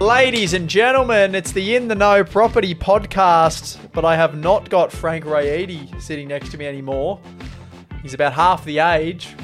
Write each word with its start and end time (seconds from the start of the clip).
Ladies 0.00 0.52
and 0.52 0.68
gentlemen, 0.68 1.34
it's 1.34 1.52
the 1.52 1.74
In 1.74 1.88
the 1.88 1.94
Know 1.94 2.22
Property 2.22 2.74
Podcast, 2.74 3.78
but 3.92 4.04
I 4.04 4.14
have 4.14 4.36
not 4.36 4.68
got 4.68 4.92
Frank 4.92 5.24
Rayedi 5.24 5.98
sitting 6.02 6.28
next 6.28 6.50
to 6.50 6.58
me 6.58 6.66
anymore. 6.66 7.18
He's 8.02 8.12
about 8.12 8.34
half 8.34 8.62
the 8.66 8.80
age, 8.80 9.34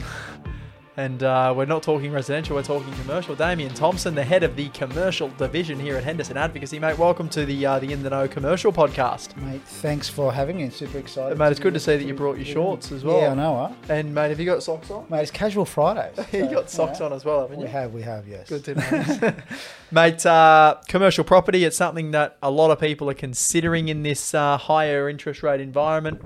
and 0.96 1.22
uh, 1.22 1.54
we're 1.56 1.64
not 1.64 1.82
talking 1.82 2.12
residential, 2.12 2.54
we're 2.54 2.62
talking 2.62 2.92
commercial. 2.94 3.34
Damien 3.34 3.72
Thompson, 3.72 4.14
the 4.14 4.24
head 4.24 4.42
of 4.42 4.56
the 4.56 4.68
commercial 4.70 5.28
division 5.30 5.80
here 5.80 5.96
at 5.96 6.04
Henderson 6.04 6.36
Advocacy, 6.36 6.78
mate. 6.78 6.98
Welcome 6.98 7.28
to 7.30 7.46
the 7.46 7.64
uh, 7.64 7.78
the 7.78 7.92
In 7.92 8.02
the 8.02 8.10
Know 8.10 8.28
Commercial 8.28 8.72
Podcast. 8.72 9.36
Mate, 9.38 9.62
thanks 9.62 10.08
for 10.08 10.32
having 10.32 10.58
me. 10.58 10.68
Super 10.70 10.98
excited. 10.98 11.38
Mate, 11.38 11.50
it's 11.50 11.60
good 11.60 11.74
to 11.74 11.80
see 11.80 11.96
that 11.96 12.04
you 12.04 12.14
brought 12.14 12.36
your 12.36 12.44
shorts 12.44 12.92
as 12.92 13.04
well. 13.04 13.20
Yeah, 13.20 13.32
I 13.32 13.34
know, 13.34 13.56
huh? 13.56 13.74
And 13.88 14.14
mate, 14.14 14.28
have 14.28 14.40
you 14.40 14.46
got 14.46 14.62
socks 14.62 14.90
on? 14.90 15.06
Mate, 15.08 15.22
it's 15.22 15.30
casual 15.30 15.64
Fridays. 15.64 16.18
you 16.32 16.50
got 16.50 16.68
socks 16.68 17.00
yeah. 17.00 17.06
on 17.06 17.12
as 17.12 17.24
well, 17.24 17.40
haven't 17.40 17.60
you? 17.60 17.66
We 17.66 17.70
have, 17.70 17.92
we 17.94 18.02
have, 18.02 18.28
yes. 18.28 18.48
Good 18.48 18.64
to 18.64 18.74
know. 18.74 19.34
Mate, 19.90 20.26
uh, 20.26 20.76
commercial 20.88 21.24
property, 21.24 21.64
it's 21.64 21.76
something 21.76 22.10
that 22.10 22.36
a 22.42 22.50
lot 22.50 22.70
of 22.70 22.78
people 22.78 23.08
are 23.08 23.14
considering 23.14 23.88
in 23.88 24.02
this 24.02 24.34
uh, 24.34 24.58
higher 24.58 25.08
interest 25.08 25.42
rate 25.42 25.60
environment. 25.60 26.22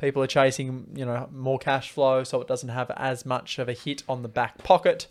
People 0.00 0.22
are 0.22 0.26
chasing, 0.26 0.86
you 0.94 1.04
know, 1.04 1.28
more 1.30 1.58
cash 1.58 1.90
flow, 1.90 2.24
so 2.24 2.40
it 2.40 2.48
doesn't 2.48 2.70
have 2.70 2.90
as 2.96 3.26
much 3.26 3.58
of 3.58 3.68
a 3.68 3.74
hit 3.74 4.02
on 4.08 4.22
the 4.22 4.28
back 4.28 4.58
pocket. 4.64 5.06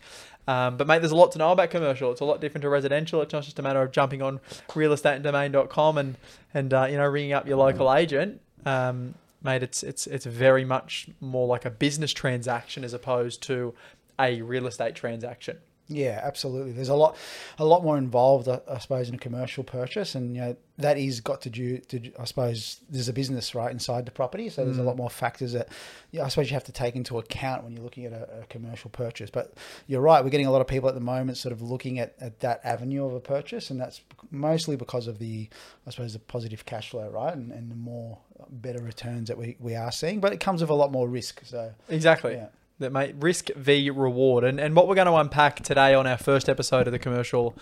Um, 0.47 0.77
but 0.77 0.87
mate, 0.87 0.99
there's 0.99 1.11
a 1.11 1.15
lot 1.15 1.31
to 1.33 1.37
know 1.37 1.51
about 1.51 1.69
commercial. 1.69 2.11
It's 2.11 2.21
a 2.21 2.25
lot 2.25 2.41
different 2.41 2.63
to 2.63 2.69
residential. 2.69 3.21
It's 3.21 3.31
not 3.31 3.43
just 3.43 3.59
a 3.59 3.61
matter 3.61 3.83
of 3.83 3.91
jumping 3.91 4.23
on 4.23 4.39
realestateanddomain.com 4.69 5.97
and 5.99 6.15
and 6.55 6.73
uh, 6.73 6.87
you 6.89 6.97
know 6.97 7.05
ringing 7.05 7.33
up 7.33 7.47
your 7.47 7.57
local 7.57 7.93
agent. 7.93 8.41
Um, 8.65 9.13
mate, 9.43 9.61
it's 9.61 9.83
it's 9.83 10.07
it's 10.07 10.25
very 10.25 10.65
much 10.65 11.07
more 11.21 11.45
like 11.45 11.65
a 11.65 11.69
business 11.69 12.11
transaction 12.11 12.83
as 12.83 12.93
opposed 12.93 13.43
to 13.43 13.75
a 14.19 14.41
real 14.41 14.65
estate 14.65 14.95
transaction. 14.95 15.59
Yeah, 15.91 16.21
absolutely. 16.23 16.71
There's 16.71 16.89
a 16.89 16.95
lot, 16.95 17.17
a 17.57 17.65
lot 17.65 17.83
more 17.83 17.97
involved, 17.97 18.47
I, 18.47 18.61
I 18.69 18.77
suppose, 18.77 19.09
in 19.09 19.15
a 19.15 19.17
commercial 19.17 19.63
purchase, 19.63 20.13
and 20.13 20.35
you 20.35 20.41
know 20.41 20.55
that 20.77 20.99
is 20.99 21.19
got 21.19 21.41
to 21.41 21.49
do. 21.49 21.79
To, 21.79 22.11
I 22.19 22.25
suppose 22.25 22.79
there's 22.89 23.09
a 23.09 23.13
business 23.13 23.55
right 23.55 23.71
inside 23.71 24.05
the 24.05 24.11
property, 24.11 24.49
so 24.49 24.63
there's 24.63 24.77
a 24.77 24.83
lot 24.83 24.93
mm. 24.93 24.99
more 24.99 25.09
factors 25.09 25.53
that, 25.53 25.69
yeah, 26.11 26.23
I 26.23 26.27
suppose 26.27 26.51
you 26.51 26.53
have 26.53 26.63
to 26.65 26.71
take 26.71 26.95
into 26.95 27.17
account 27.17 27.63
when 27.63 27.73
you're 27.73 27.83
looking 27.83 28.05
at 28.05 28.13
a, 28.13 28.41
a 28.41 28.45
commercial 28.45 28.91
purchase. 28.91 29.31
But 29.31 29.55
you're 29.87 29.99
right, 29.99 30.23
we're 30.23 30.29
getting 30.29 30.45
a 30.45 30.51
lot 30.51 30.61
of 30.61 30.67
people 30.67 30.87
at 30.89 30.95
the 30.95 31.01
moment 31.01 31.37
sort 31.37 31.53
of 31.53 31.63
looking 31.63 31.97
at, 31.97 32.13
at 32.21 32.39
that 32.41 32.61
avenue 32.63 33.05
of 33.05 33.15
a 33.15 33.19
purchase, 33.19 33.71
and 33.71 33.81
that's 33.81 34.01
mostly 34.29 34.75
because 34.75 35.07
of 35.07 35.17
the, 35.17 35.49
I 35.87 35.89
suppose, 35.89 36.13
the 36.13 36.19
positive 36.19 36.67
cash 36.67 36.91
flow, 36.91 37.09
right, 37.09 37.33
and, 37.33 37.51
and 37.51 37.71
the 37.71 37.75
more 37.75 38.19
better 38.51 38.83
returns 38.83 39.27
that 39.29 39.39
we, 39.39 39.57
we 39.59 39.75
are 39.75 39.91
seeing. 39.91 40.19
But 40.19 40.33
it 40.33 40.39
comes 40.39 40.61
with 40.61 40.69
a 40.69 40.75
lot 40.75 40.91
more 40.91 41.09
risk. 41.09 41.41
So 41.45 41.73
Exactly. 41.89 42.33
Yeah. 42.33 42.49
That 42.79 42.93
mate, 42.93 43.15
risk 43.19 43.49
v 43.57 43.89
reward, 43.89 44.45
and 44.45 44.57
and 44.57 44.73
what 44.73 44.87
we're 44.87 44.95
going 44.95 45.07
to 45.07 45.15
unpack 45.15 45.61
today 45.61 45.93
on 45.93 46.07
our 46.07 46.17
first 46.17 46.47
episode 46.47 46.87
of 46.87 46.93
the 46.93 46.99
commercial 46.99 47.57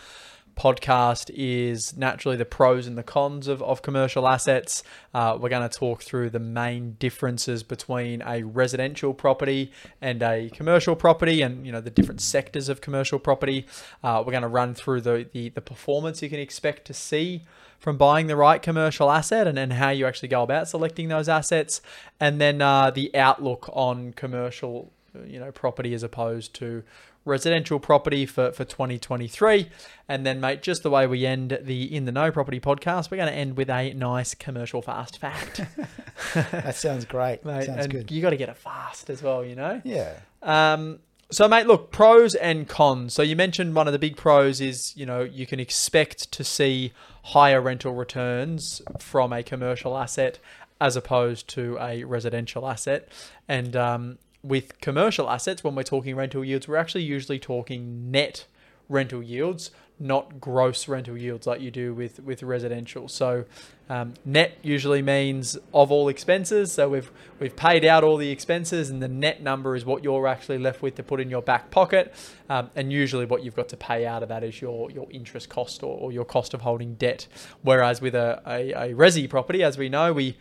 podcast 0.55 1.31
is 1.33 1.97
naturally 1.97 2.37
the 2.37 2.45
pros 2.45 2.85
and 2.85 2.95
the 2.95 3.01
cons 3.01 3.47
of, 3.47 3.63
of 3.63 3.81
commercial 3.81 4.27
assets. 4.27 4.83
Uh, 5.15 5.35
we're 5.41 5.49
going 5.49 5.67
to 5.67 5.75
talk 5.75 6.03
through 6.03 6.29
the 6.29 6.39
main 6.39 6.97
differences 6.99 7.63
between 7.63 8.21
a 8.27 8.43
residential 8.43 9.11
property 9.11 9.71
and 10.01 10.21
a 10.21 10.51
commercial 10.53 10.95
property, 10.95 11.41
and 11.41 11.65
you 11.65 11.71
know 11.71 11.81
the 11.81 11.89
different 11.89 12.21
sectors 12.21 12.69
of 12.69 12.81
commercial 12.81 13.17
property. 13.17 13.65
Uh, 14.03 14.21
we're 14.23 14.31
going 14.31 14.43
to 14.43 14.47
run 14.47 14.75
through 14.75 15.01
the, 15.01 15.27
the 15.33 15.49
the 15.49 15.61
performance 15.61 16.21
you 16.21 16.29
can 16.29 16.39
expect 16.39 16.85
to 16.85 16.93
see 16.93 17.41
from 17.79 17.97
buying 17.97 18.27
the 18.27 18.35
right 18.35 18.61
commercial 18.61 19.09
asset 19.09 19.47
and, 19.47 19.57
and 19.57 19.73
how 19.73 19.89
you 19.89 20.05
actually 20.05 20.29
go 20.29 20.43
about 20.43 20.67
selecting 20.67 21.07
those 21.07 21.27
assets 21.27 21.81
and 22.19 22.39
then 22.39 22.61
uh, 22.61 22.91
the 22.91 23.15
outlook 23.15 23.69
on 23.73 24.13
commercial 24.13 24.91
you 25.25 25.39
know 25.39 25.51
property 25.51 25.93
as 25.93 26.03
opposed 26.03 26.53
to 26.55 26.83
residential 27.25 27.77
property 27.79 28.25
for, 28.25 28.51
for 28.53 28.63
2023 28.63 29.69
and 30.07 30.25
then 30.25 30.39
mate 30.39 30.61
just 30.61 30.81
the 30.83 30.89
way 30.89 31.05
we 31.05 31.25
end 31.25 31.57
the 31.61 31.93
in 31.95 32.05
the 32.05 32.11
know 32.11 32.31
property 32.31 32.59
podcast 32.59 33.11
we're 33.11 33.17
going 33.17 33.29
to 33.29 33.35
end 33.35 33.57
with 33.57 33.69
a 33.69 33.91
nice 33.93 34.33
commercial 34.33 34.81
fast 34.81 35.17
fact 35.19 35.59
that 36.33 36.75
sounds 36.75 37.03
great. 37.05 37.43
mate 37.43 37.65
sounds 37.65 37.83
and 37.83 37.91
good. 37.91 38.11
you 38.11 38.21
got 38.21 38.29
to 38.29 38.37
get 38.37 38.47
it 38.49 38.55
fast 38.57 39.09
as 39.09 39.21
well 39.21 39.43
you 39.43 39.55
know 39.55 39.81
Yeah. 39.83 40.13
um, 40.41 40.99
so, 41.29 41.45
mate, 41.49 41.67
look, 41.67 41.91
pros 41.91 42.35
and 42.35 42.69
cons. 42.69 43.13
So, 43.13 43.21
you 43.21 43.35
mentioned 43.35 43.75
one 43.75 43.85
of 43.85 43.91
the 43.91 43.99
big 43.99 44.15
pros 44.15 44.61
is, 44.61 44.95
you 44.95 45.05
know, 45.05 45.23
you 45.23 45.45
can 45.45 45.59
expect 45.59 46.31
to 46.31 46.41
see 46.45 46.93
higher 47.21 47.59
rental 47.59 47.93
returns 47.93 48.81
from 48.97 49.33
a 49.33 49.43
commercial 49.43 49.97
asset 49.97 50.39
as 50.79 50.95
opposed 50.95 51.49
to 51.49 51.77
a 51.81 52.05
residential 52.05 52.65
asset. 52.65 53.09
And 53.45 53.75
um, 53.75 54.19
with 54.43 54.79
commercial 54.81 55.29
assets, 55.29 55.63
when 55.63 55.75
we're 55.75 55.83
talking 55.83 56.15
rental 56.15 56.43
yields, 56.43 56.67
we're 56.67 56.77
actually 56.77 57.03
usually 57.03 57.39
talking 57.39 58.11
net 58.11 58.45
rental 58.89 59.21
yields, 59.21 59.71
not 59.99 60.39
gross 60.39 60.87
rental 60.87 61.17
yields 61.17 61.47
like 61.47 61.59
you 61.59 61.71
do 61.71 61.93
with 61.93 62.19
with 62.19 62.43
residential. 62.43 63.07
So 63.07 63.45
um, 63.89 64.13
net 64.25 64.57
usually 64.61 65.01
means 65.01 65.57
of 65.73 65.91
all 65.91 66.07
expenses. 66.07 66.71
So 66.71 66.89
we've 66.89 67.11
we've 67.39 67.55
paid 67.55 67.83
out 67.83 68.03
all 68.03 68.17
the 68.17 68.29
expenses, 68.29 68.89
and 68.89 69.01
the 69.01 69.07
net 69.07 69.41
number 69.41 69.75
is 69.75 69.85
what 69.85 70.03
you're 70.03 70.27
actually 70.27 70.59
left 70.59 70.81
with 70.81 70.95
to 70.95 71.03
put 71.03 71.19
in 71.19 71.29
your 71.29 71.41
back 71.41 71.71
pocket. 71.71 72.13
Um, 72.49 72.69
and 72.75 72.93
usually, 72.93 73.25
what 73.25 73.43
you've 73.43 73.55
got 73.55 73.69
to 73.69 73.77
pay 73.77 74.05
out 74.05 74.23
of 74.23 74.29
that 74.29 74.43
is 74.43 74.61
your 74.61 74.91
your 74.91 75.07
interest 75.09 75.49
cost 75.49 75.83
or, 75.83 75.97
or 75.97 76.11
your 76.11 76.25
cost 76.25 76.53
of 76.53 76.61
holding 76.61 76.93
debt. 76.95 77.27
Whereas 77.63 77.99
with 77.99 78.13
a, 78.13 78.41
a, 78.45 78.71
a 78.71 78.93
resi 78.93 79.27
property, 79.29 79.63
as 79.63 79.77
we 79.77 79.89
know, 79.89 80.13
we 80.13 80.37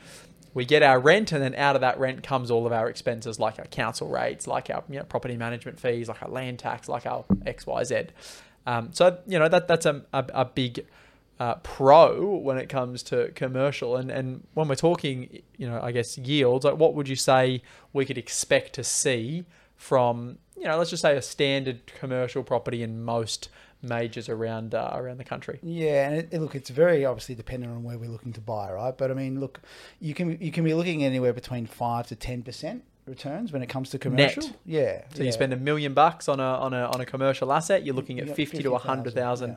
we 0.56 0.64
get 0.64 0.82
our 0.82 0.98
rent, 0.98 1.32
and 1.32 1.42
then 1.42 1.54
out 1.54 1.74
of 1.74 1.82
that 1.82 2.00
rent 2.00 2.22
comes 2.22 2.50
all 2.50 2.66
of 2.66 2.72
our 2.72 2.88
expenses, 2.88 3.38
like 3.38 3.58
our 3.58 3.66
council 3.66 4.08
rates, 4.08 4.46
like 4.46 4.70
our 4.70 4.82
you 4.88 4.96
know, 4.96 5.04
property 5.04 5.36
management 5.36 5.78
fees, 5.78 6.08
like 6.08 6.22
our 6.22 6.30
land 6.30 6.58
tax, 6.58 6.88
like 6.88 7.04
our 7.04 7.26
X 7.44 7.66
Y 7.66 7.84
Z. 7.84 8.04
Um, 8.66 8.88
so 8.90 9.18
you 9.26 9.38
know 9.38 9.48
that 9.48 9.68
that's 9.68 9.84
a, 9.84 10.02
a, 10.14 10.24
a 10.32 10.44
big 10.46 10.86
uh, 11.38 11.56
pro 11.56 12.36
when 12.36 12.56
it 12.56 12.70
comes 12.70 13.02
to 13.02 13.32
commercial, 13.34 13.96
and 13.96 14.10
and 14.10 14.46
when 14.54 14.66
we're 14.66 14.76
talking, 14.76 15.42
you 15.58 15.68
know, 15.68 15.78
I 15.78 15.92
guess 15.92 16.16
yields, 16.16 16.64
like 16.64 16.78
what 16.78 16.94
would 16.94 17.06
you 17.06 17.16
say 17.16 17.60
we 17.92 18.06
could 18.06 18.16
expect 18.16 18.72
to 18.76 18.82
see 18.82 19.44
from 19.76 20.38
you 20.56 20.64
know, 20.64 20.78
let's 20.78 20.90
just 20.90 21.02
say 21.02 21.16
a 21.16 21.22
standard 21.22 21.86
commercial 21.86 22.42
property 22.42 22.82
in 22.82 23.02
most 23.04 23.48
majors 23.82 24.28
around 24.28 24.74
uh, 24.74 24.90
around 24.94 25.18
the 25.18 25.24
country. 25.24 25.58
Yeah, 25.62 26.08
and 26.08 26.16
it, 26.16 26.28
it- 26.32 26.40
look, 26.40 26.54
it's 26.54 26.70
very 26.70 27.04
obviously 27.04 27.34
dependent 27.34 27.72
on 27.72 27.82
where 27.82 27.98
we're 27.98 28.10
looking 28.10 28.32
to 28.34 28.40
buy, 28.40 28.72
right? 28.72 28.96
But 28.96 29.10
I 29.10 29.14
mean, 29.14 29.40
look, 29.40 29.60
you 30.00 30.14
can 30.14 30.38
you 30.40 30.50
can 30.52 30.64
be 30.64 30.74
looking 30.74 31.04
anywhere 31.04 31.32
between 31.32 31.66
five 31.66 32.06
to 32.08 32.16
ten 32.16 32.42
percent 32.42 32.84
returns 33.06 33.52
when 33.52 33.62
it 33.62 33.68
comes 33.68 33.90
to 33.90 33.98
commercial. 33.98 34.42
Net. 34.42 34.56
Yeah. 34.64 35.02
So 35.14 35.18
yeah. 35.18 35.26
you 35.26 35.32
spend 35.32 35.52
a 35.52 35.56
million 35.56 35.94
bucks 35.94 36.28
on 36.28 36.40
a 36.40 36.42
on 36.42 36.74
a 36.74 36.86
on 36.86 37.00
a 37.00 37.06
commercial 37.06 37.52
asset, 37.52 37.84
you're 37.84 37.94
looking 37.94 38.18
at 38.18 38.26
got 38.26 38.36
fifty 38.36 38.62
to 38.62 38.74
a 38.74 38.78
50,000, 38.78 38.88
hundred 38.88 39.14
thousand 39.14 39.50
yeah. 39.50 39.56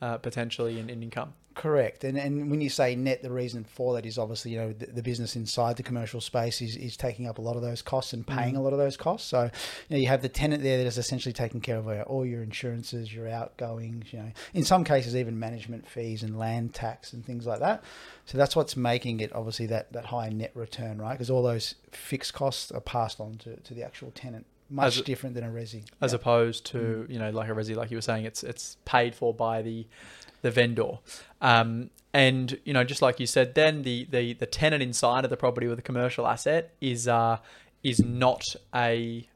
Uh, 0.00 0.18
potentially 0.18 0.78
in, 0.78 0.88
in 0.90 1.02
income. 1.02 1.34
Correct, 1.54 2.04
and 2.04 2.16
and 2.16 2.52
when 2.52 2.60
you 2.60 2.70
say 2.70 2.94
net, 2.94 3.20
the 3.20 3.32
reason 3.32 3.64
for 3.64 3.94
that 3.94 4.06
is 4.06 4.16
obviously 4.16 4.52
you 4.52 4.58
know 4.58 4.72
the, 4.72 4.86
the 4.86 5.02
business 5.02 5.34
inside 5.34 5.76
the 5.76 5.82
commercial 5.82 6.20
space 6.20 6.62
is, 6.62 6.76
is 6.76 6.96
taking 6.96 7.26
up 7.26 7.38
a 7.38 7.40
lot 7.40 7.56
of 7.56 7.62
those 7.62 7.82
costs 7.82 8.12
and 8.12 8.24
paying 8.24 8.54
Mm. 8.54 8.58
a 8.58 8.60
lot 8.60 8.72
of 8.72 8.78
those 8.78 8.96
costs. 8.96 9.28
So 9.28 9.42
you 9.42 9.50
know 9.90 9.96
you 9.96 10.06
have 10.06 10.22
the 10.22 10.28
tenant 10.28 10.62
there 10.62 10.78
that 10.78 10.86
is 10.86 10.98
essentially 10.98 11.32
taking 11.32 11.60
care 11.60 11.76
of 11.78 11.88
all 12.06 12.24
your 12.24 12.44
insurances, 12.44 13.12
your 13.12 13.28
outgoings. 13.28 14.12
You 14.12 14.20
know, 14.20 14.32
in 14.54 14.62
some 14.62 14.84
cases 14.84 15.16
even 15.16 15.36
management 15.36 15.88
fees 15.88 16.22
and 16.22 16.38
land 16.38 16.74
tax 16.74 17.12
and 17.12 17.26
things 17.26 17.44
like 17.44 17.58
that. 17.58 17.82
So 18.24 18.38
that's 18.38 18.54
what's 18.54 18.76
making 18.76 19.18
it 19.18 19.34
obviously 19.34 19.66
that 19.66 19.92
that 19.94 20.04
high 20.04 20.28
net 20.28 20.52
return, 20.54 21.00
right? 21.00 21.14
Because 21.14 21.28
all 21.28 21.42
those 21.42 21.74
fixed 21.90 22.34
costs 22.34 22.70
are 22.70 22.80
passed 22.80 23.18
on 23.18 23.36
to, 23.38 23.56
to 23.56 23.74
the 23.74 23.82
actual 23.82 24.12
tenant. 24.12 24.46
Much 24.70 24.98
As 24.98 25.02
different 25.02 25.34
than 25.34 25.44
a 25.44 25.48
resi. 25.48 25.82
as 26.00 26.12
Yeah. 26.12 26.16
opposed 26.16 26.66
to 26.66 26.78
Mm. 26.78 27.10
you 27.12 27.18
know 27.18 27.30
like 27.30 27.48
a 27.48 27.52
resi 27.52 27.74
like 27.74 27.90
you 27.90 27.96
were 27.96 28.02
saying 28.02 28.24
it's 28.26 28.42
it's 28.44 28.76
paid 28.84 29.14
for 29.14 29.32
by 29.32 29.62
the 29.62 29.86
the 30.42 30.50
vendor 30.50 30.98
um, 31.40 31.90
and 32.12 32.58
you 32.64 32.72
know 32.72 32.84
just 32.84 33.00
like 33.02 33.18
you 33.18 33.26
said 33.26 33.54
then 33.54 33.82
the 33.82 34.06
the 34.10 34.34
the 34.34 34.46
tenant 34.46 34.82
inside 34.82 35.24
of 35.24 35.30
the 35.30 35.36
property 35.36 35.66
with 35.66 35.78
a 35.78 35.82
commercial 35.82 36.26
asset 36.26 36.74
is 36.80 37.08
uh 37.08 37.38
is 37.82 37.98
not 38.04 38.42
a 38.74 39.26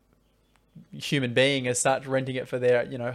human 0.93 1.35
being 1.35 1.67
as 1.67 1.79
such 1.79 2.07
renting 2.07 2.35
it 2.37 2.49
for 2.49 2.59
their 2.59 2.85
you 2.85 2.97
know 2.99 3.13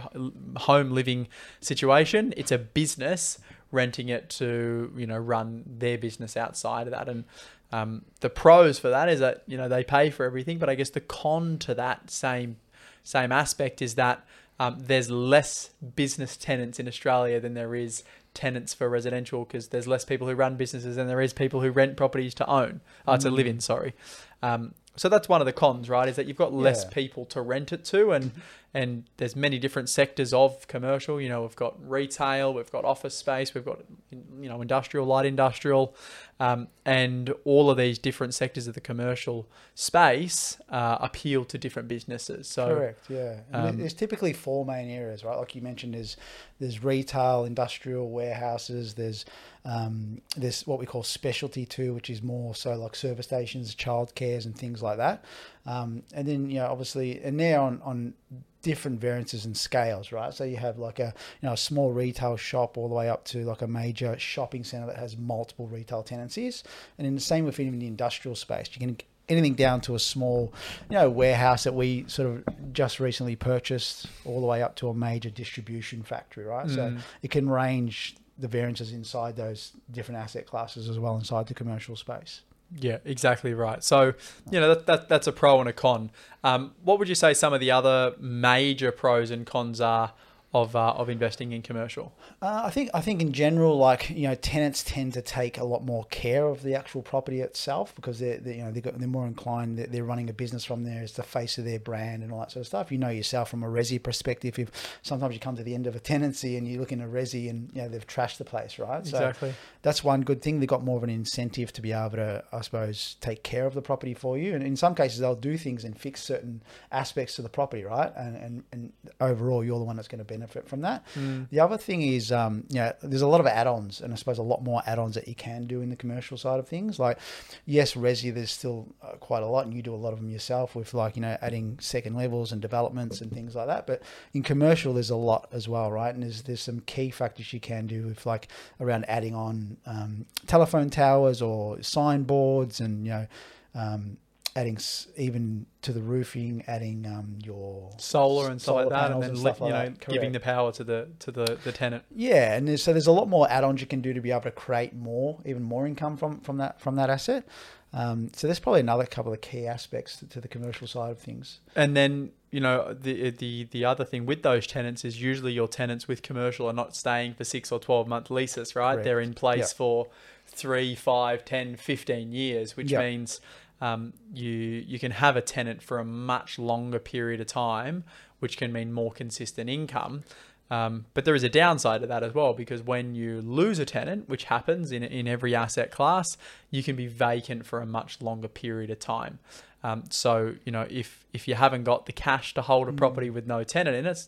home 0.56 0.90
living 0.90 1.26
situation 1.60 2.32
it's 2.36 2.52
a 2.52 2.58
business 2.58 3.38
renting 3.72 4.08
it 4.08 4.28
to 4.30 4.92
you 4.96 5.06
know 5.06 5.16
run 5.18 5.64
their 5.66 5.98
business 5.98 6.36
outside 6.36 6.86
of 6.86 6.92
that 6.92 7.08
and 7.08 7.24
um, 7.72 8.04
the 8.20 8.30
pros 8.30 8.78
for 8.78 8.90
that 8.90 9.08
is 9.08 9.20
that 9.20 9.42
you 9.46 9.56
know 9.56 9.68
they 9.68 9.84
pay 9.84 10.10
for 10.10 10.24
everything 10.24 10.58
but 10.58 10.68
i 10.68 10.74
guess 10.74 10.90
the 10.90 11.00
con 11.00 11.58
to 11.58 11.74
that 11.74 12.10
same 12.10 12.56
same 13.02 13.32
aspect 13.32 13.80
is 13.80 13.94
that 13.94 14.24
um, 14.60 14.76
there's 14.78 15.10
less 15.10 15.70
business 15.94 16.36
tenants 16.36 16.80
in 16.80 16.88
Australia 16.88 17.40
than 17.40 17.54
there 17.54 17.74
is 17.74 18.02
tenants 18.34 18.74
for 18.74 18.88
residential 18.88 19.44
because 19.44 19.68
there's 19.68 19.86
less 19.86 20.04
people 20.04 20.26
who 20.26 20.34
run 20.34 20.56
businesses 20.56 20.96
than 20.96 21.06
there 21.06 21.20
is 21.20 21.32
people 21.32 21.60
who 21.60 21.70
rent 21.70 21.96
properties 21.96 22.34
to 22.34 22.46
own, 22.46 22.80
uh, 23.06 23.16
to 23.16 23.30
live 23.30 23.46
in. 23.46 23.60
Sorry. 23.60 23.94
Um, 24.42 24.74
so 24.98 25.08
that's 25.08 25.28
one 25.28 25.40
of 25.40 25.46
the 25.46 25.52
cons, 25.52 25.88
right? 25.88 26.08
Is 26.08 26.16
that 26.16 26.26
you've 26.26 26.36
got 26.36 26.52
less 26.52 26.84
Yeah. 26.84 26.90
people 26.90 27.24
to 27.26 27.40
rent 27.40 27.72
it 27.72 27.84
to, 27.86 28.10
and 28.12 28.32
and 28.74 29.04
there's 29.16 29.34
many 29.34 29.58
different 29.58 29.88
sectors 29.88 30.34
of 30.34 30.68
commercial. 30.68 31.18
You 31.20 31.30
know, 31.30 31.40
we've 31.42 31.56
got 31.56 31.74
retail, 31.88 32.52
we've 32.52 32.70
got 32.70 32.84
office 32.84 33.14
space, 33.14 33.54
we've 33.54 33.64
got 33.64 33.80
you 34.10 34.48
know 34.48 34.60
industrial, 34.60 35.06
light 35.06 35.24
industrial, 35.26 35.94
um, 36.40 36.68
and 36.84 37.32
all 37.44 37.70
of 37.70 37.78
these 37.78 37.98
different 37.98 38.34
sectors 38.34 38.66
of 38.66 38.74
the 38.74 38.80
commercial 38.80 39.48
space 39.74 40.58
uh, 40.68 40.98
appeal 41.00 41.44
to 41.46 41.56
different 41.56 41.88
businesses. 41.88 42.48
So 42.48 42.74
Correct. 42.74 43.04
Yeah. 43.08 43.40
Um, 43.52 43.78
there's 43.78 43.94
typically 43.94 44.32
four 44.32 44.66
main 44.66 44.90
areas, 44.90 45.24
right? 45.24 45.36
Like 45.38 45.54
you 45.54 45.62
mentioned, 45.62 45.94
there's 45.94 46.16
there's 46.60 46.82
retail, 46.82 47.44
industrial, 47.44 48.10
warehouses. 48.10 48.94
There's 48.94 49.24
um, 49.64 50.20
there's 50.36 50.66
what 50.66 50.78
we 50.78 50.86
call 50.86 51.02
specialty 51.02 51.64
too, 51.66 51.94
which 51.94 52.10
is 52.10 52.22
more 52.22 52.54
so 52.54 52.74
like 52.74 52.96
service 52.96 53.26
stations, 53.26 53.74
child 53.74 54.14
cares, 54.14 54.46
and 54.46 54.56
things 54.56 54.82
like 54.82 54.87
that. 54.96 55.24
Um, 55.66 56.02
and 56.14 56.26
then 56.26 56.50
you 56.50 56.58
know, 56.60 56.66
obviously, 56.66 57.20
and 57.22 57.38
they're 57.38 57.60
on 57.60 57.80
on 57.84 58.14
different 58.62 59.00
variances 59.00 59.44
and 59.44 59.56
scales, 59.56 60.10
right? 60.10 60.34
So 60.34 60.42
you 60.44 60.56
have 60.56 60.78
like 60.78 60.98
a 60.98 61.14
you 61.40 61.46
know 61.46 61.52
a 61.52 61.56
small 61.56 61.92
retail 61.92 62.36
shop 62.36 62.76
all 62.76 62.88
the 62.88 62.94
way 62.94 63.08
up 63.08 63.24
to 63.26 63.44
like 63.44 63.62
a 63.62 63.66
major 63.68 64.18
shopping 64.18 64.64
center 64.64 64.86
that 64.86 64.96
has 64.96 65.16
multiple 65.16 65.66
retail 65.66 66.02
tenancies, 66.02 66.64
and 66.96 67.06
then 67.06 67.14
the 67.14 67.20
same 67.20 67.44
with 67.44 67.60
even 67.60 67.78
the 67.78 67.86
industrial 67.86 68.34
space. 68.34 68.70
You 68.72 68.80
can 68.86 68.96
anything 69.28 69.52
down 69.52 69.78
to 69.82 69.94
a 69.94 69.98
small, 69.98 70.54
you 70.88 70.96
know, 70.96 71.10
warehouse 71.10 71.64
that 71.64 71.74
we 71.74 72.02
sort 72.08 72.28
of 72.46 72.72
just 72.72 72.98
recently 72.98 73.36
purchased, 73.36 74.06
all 74.24 74.40
the 74.40 74.46
way 74.46 74.62
up 74.62 74.74
to 74.74 74.88
a 74.88 74.94
major 74.94 75.28
distribution 75.28 76.02
factory, 76.02 76.44
right? 76.46 76.70
So 76.70 76.80
Mm. 76.92 77.00
it 77.20 77.30
can 77.30 77.46
range 77.50 78.16
the 78.38 78.48
variances 78.48 78.90
inside 78.92 79.36
those 79.36 79.72
different 79.90 80.18
asset 80.18 80.46
classes 80.46 80.88
as 80.88 80.98
well 80.98 81.14
inside 81.16 81.46
the 81.46 81.52
commercial 81.52 81.94
space. 81.94 82.40
Yeah, 82.76 82.98
exactly 83.04 83.54
right. 83.54 83.82
So, 83.82 84.14
you 84.50 84.60
know, 84.60 84.68
that, 84.68 84.86
that 84.86 85.08
that's 85.08 85.26
a 85.26 85.32
pro 85.32 85.60
and 85.60 85.68
a 85.68 85.72
con. 85.72 86.10
Um, 86.44 86.72
what 86.84 86.98
would 86.98 87.08
you 87.08 87.14
say 87.14 87.34
some 87.34 87.52
of 87.52 87.60
the 87.60 87.70
other 87.70 88.14
major 88.20 88.92
pros 88.92 89.30
and 89.30 89.46
cons 89.46 89.80
are 89.80 90.12
of 90.54 90.74
uh, 90.74 90.92
of 90.92 91.10
investing 91.10 91.52
in 91.52 91.60
commercial? 91.60 92.14
Uh, 92.40 92.62
I 92.64 92.70
think 92.70 92.88
I 92.94 93.02
think 93.02 93.20
in 93.20 93.32
general, 93.32 93.76
like 93.76 94.08
you 94.08 94.26
know, 94.28 94.34
tenants 94.34 94.82
tend 94.82 95.12
to 95.14 95.20
take 95.22 95.58
a 95.58 95.64
lot 95.64 95.84
more 95.84 96.06
care 96.06 96.46
of 96.46 96.62
the 96.62 96.74
actual 96.74 97.02
property 97.02 97.42
itself 97.42 97.94
because 97.94 98.18
they're, 98.18 98.38
they're 98.38 98.54
you 98.54 98.64
know 98.64 98.72
got, 98.80 98.98
they're 98.98 99.06
more 99.06 99.26
inclined. 99.26 99.76
They're, 99.76 99.86
they're 99.86 100.04
running 100.04 100.30
a 100.30 100.32
business 100.32 100.64
from 100.64 100.84
there. 100.84 101.02
It's 101.02 101.12
the 101.12 101.22
face 101.22 101.58
of 101.58 101.66
their 101.66 101.78
brand 101.78 102.22
and 102.22 102.32
all 102.32 102.40
that 102.40 102.52
sort 102.52 102.62
of 102.62 102.66
stuff. 102.66 102.90
You 102.90 102.96
know 102.96 103.10
yourself 103.10 103.50
from 103.50 103.62
a 103.62 103.66
resi 103.66 104.02
perspective. 104.02 104.58
If 104.58 104.70
sometimes 105.02 105.34
you 105.34 105.40
come 105.40 105.56
to 105.56 105.62
the 105.62 105.74
end 105.74 105.86
of 105.86 105.94
a 105.94 106.00
tenancy 106.00 106.56
and 106.56 106.66
you 106.66 106.80
look 106.80 106.92
in 106.92 107.02
a 107.02 107.06
resi 107.06 107.50
and 107.50 107.70
you 107.74 107.82
know 107.82 107.88
they've 107.90 108.06
trashed 108.06 108.38
the 108.38 108.44
place, 108.46 108.78
right? 108.78 109.06
So 109.06 109.18
Exactly. 109.18 109.52
that's 109.82 110.02
one 110.02 110.22
good 110.22 110.40
thing. 110.40 110.60
They've 110.60 110.68
got 110.68 110.82
more 110.82 110.96
of 110.96 111.02
an 111.02 111.10
incentive 111.10 111.74
to 111.74 111.82
be 111.82 111.92
able 111.92 112.12
to, 112.12 112.42
I 112.54 112.62
suppose, 112.62 113.16
take 113.20 113.42
care 113.42 113.66
of 113.66 113.74
the 113.74 113.82
property 113.82 114.14
for 114.14 114.38
you. 114.38 114.54
And 114.54 114.64
in 114.64 114.76
some 114.76 114.94
cases, 114.94 115.18
they'll 115.18 115.34
do 115.34 115.58
things 115.58 115.84
and 115.84 115.98
fix 115.98 116.22
certain 116.22 116.62
aspects 116.90 117.36
to 117.36 117.42
the 117.42 117.50
property, 117.50 117.84
right? 117.84 118.10
And 118.16 118.34
and, 118.36 118.64
and 118.72 118.92
overall, 119.20 119.62
you're 119.62 119.78
the 119.78 119.84
one 119.84 119.96
that's 119.96 120.08
going 120.08 120.20
to 120.20 120.24
benefit 120.24 120.37
from 120.46 120.82
that. 120.82 121.04
Mm. 121.14 121.48
The 121.50 121.60
other 121.60 121.76
thing 121.76 122.02
is, 122.02 122.30
um, 122.32 122.64
you 122.68 122.76
know, 122.76 122.92
there's 123.02 123.22
a 123.22 123.26
lot 123.26 123.40
of 123.40 123.46
add-ons, 123.46 124.00
and 124.00 124.12
I 124.12 124.16
suppose 124.16 124.38
a 124.38 124.42
lot 124.42 124.62
more 124.62 124.82
add-ons 124.86 125.14
that 125.14 125.28
you 125.28 125.34
can 125.34 125.66
do 125.66 125.80
in 125.80 125.90
the 125.90 125.96
commercial 125.96 126.36
side 126.36 126.58
of 126.58 126.68
things. 126.68 126.98
Like, 126.98 127.18
yes, 127.66 127.94
resi, 127.94 128.32
there's 128.32 128.50
still 128.50 128.88
uh, 129.02 129.12
quite 129.16 129.42
a 129.42 129.46
lot, 129.46 129.66
and 129.66 129.74
you 129.74 129.82
do 129.82 129.94
a 129.94 129.96
lot 129.96 130.12
of 130.12 130.20
them 130.20 130.30
yourself 130.30 130.74
with 130.74 130.94
like 130.94 131.16
you 131.16 131.22
know 131.22 131.36
adding 131.40 131.78
second 131.80 132.14
levels 132.14 132.52
and 132.52 132.60
developments 132.60 133.20
and 133.20 133.32
things 133.32 133.54
like 133.54 133.66
that. 133.66 133.86
But 133.86 134.02
in 134.34 134.42
commercial, 134.42 134.94
there's 134.94 135.10
a 135.10 135.16
lot 135.16 135.48
as 135.52 135.68
well, 135.68 135.90
right? 135.90 136.14
And 136.14 136.22
there's 136.22 136.42
there's 136.42 136.60
some 136.60 136.80
key 136.80 137.10
factors 137.10 137.52
you 137.52 137.60
can 137.60 137.86
do 137.86 138.06
with 138.06 138.26
like 138.26 138.48
around 138.80 139.04
adding 139.08 139.34
on 139.34 139.76
um, 139.86 140.26
telephone 140.46 140.90
towers 140.90 141.42
or 141.42 141.82
signboards, 141.82 142.80
and 142.80 143.04
you 143.06 143.12
know. 143.12 143.26
Um, 143.74 144.16
adding 144.58 144.78
even 145.16 145.66
to 145.82 145.92
the 145.92 146.00
roofing, 146.00 146.64
adding 146.66 147.06
um, 147.06 147.38
your 147.44 147.90
Solar 147.98 148.50
and 148.50 148.60
stuff 148.60 148.74
like 148.76 148.88
that, 148.88 149.12
and 149.12 149.22
then 149.22 149.30
and 149.30 149.38
li- 149.38 149.42
stuff 149.42 149.60
like 149.60 149.68
you 149.68 149.72
know 149.74 149.84
that. 149.84 150.08
giving 150.08 150.32
the 150.32 150.40
power 150.40 150.72
to 150.72 150.84
the 150.84 151.08
to 151.20 151.30
the, 151.30 151.58
the 151.64 151.72
tenant. 151.72 152.02
Yeah, 152.14 152.54
and 152.56 152.66
there's, 152.66 152.82
so 152.82 152.92
there's 152.92 153.06
a 153.06 153.12
lot 153.12 153.28
more 153.28 153.48
add-ons 153.50 153.80
you 153.80 153.86
can 153.86 154.00
do 154.00 154.12
to 154.12 154.20
be 154.20 154.30
able 154.32 154.42
to 154.42 154.50
create 154.50 154.94
more, 154.94 155.38
even 155.46 155.62
more 155.62 155.86
income 155.86 156.16
from 156.16 156.40
from 156.40 156.56
that 156.58 156.80
from 156.80 156.96
that 156.96 157.08
asset. 157.10 157.44
Um, 157.92 158.30
so 158.34 158.46
there's 158.46 158.58
probably 158.58 158.80
another 158.80 159.06
couple 159.06 159.32
of 159.32 159.40
key 159.40 159.66
aspects 159.66 160.16
to, 160.18 160.26
to 160.26 160.40
the 160.42 160.48
commercial 160.48 160.86
side 160.86 161.10
of 161.10 161.18
things. 161.18 161.60
And 161.74 161.96
then 161.96 162.32
you 162.50 162.60
know 162.60 162.92
the 162.92 163.30
the 163.30 163.64
the 163.70 163.84
other 163.84 164.04
thing 164.04 164.26
with 164.26 164.42
those 164.42 164.66
tenants 164.66 165.04
is 165.04 165.22
usually 165.22 165.52
your 165.52 165.68
tenants 165.68 166.08
with 166.08 166.22
commercial 166.22 166.66
are 166.66 166.72
not 166.74 166.96
staying 166.96 167.34
for 167.34 167.44
six 167.44 167.70
or 167.70 167.78
twelve 167.78 168.08
month 168.08 168.30
leases, 168.30 168.74
right? 168.74 168.94
Correct. 168.94 169.04
They're 169.04 169.20
in 169.20 169.34
place 169.34 169.58
Yep. 169.70 169.76
for 169.76 170.06
three, 170.50 170.94
five, 170.94 171.44
10, 171.44 171.76
15 171.76 172.32
years, 172.32 172.74
which 172.76 172.90
Yep. 172.90 173.02
means 173.04 173.40
um, 173.80 174.12
you 174.34 174.50
you 174.50 174.98
can 174.98 175.12
have 175.12 175.36
a 175.36 175.40
tenant 175.40 175.82
for 175.82 175.98
a 175.98 176.04
much 176.04 176.58
longer 176.58 176.98
period 176.98 177.40
of 177.40 177.46
time, 177.46 178.04
which 178.40 178.56
can 178.56 178.72
mean 178.72 178.92
more 178.92 179.12
consistent 179.12 179.70
income. 179.70 180.24
Um, 180.70 181.06
but 181.14 181.24
there 181.24 181.34
is 181.34 181.44
a 181.44 181.48
downside 181.48 182.02
to 182.02 182.06
that 182.08 182.22
as 182.22 182.34
well 182.34 182.52
because 182.52 182.82
when 182.82 183.14
you 183.14 183.40
lose 183.40 183.78
a 183.78 183.86
tenant, 183.86 184.28
which 184.28 184.44
happens 184.44 184.92
in, 184.92 185.02
in 185.02 185.26
every 185.26 185.54
asset 185.54 185.90
class, 185.90 186.36
you 186.70 186.82
can 186.82 186.94
be 186.94 187.06
vacant 187.06 187.64
for 187.64 187.80
a 187.80 187.86
much 187.86 188.20
longer 188.20 188.48
period 188.48 188.90
of 188.90 188.98
time. 188.98 189.38
Um, 189.82 190.04
so 190.10 190.54
you 190.64 190.72
know 190.72 190.86
if 190.90 191.24
if 191.32 191.48
you 191.48 191.54
haven't 191.54 191.84
got 191.84 192.06
the 192.06 192.12
cash 192.12 192.52
to 192.54 192.62
hold 192.62 192.88
a 192.88 192.92
Mm. 192.92 192.96
property 192.96 193.30
with 193.30 193.46
no 193.46 193.64
tenant 193.64 193.96
in 193.96 194.06
it, 194.06 194.26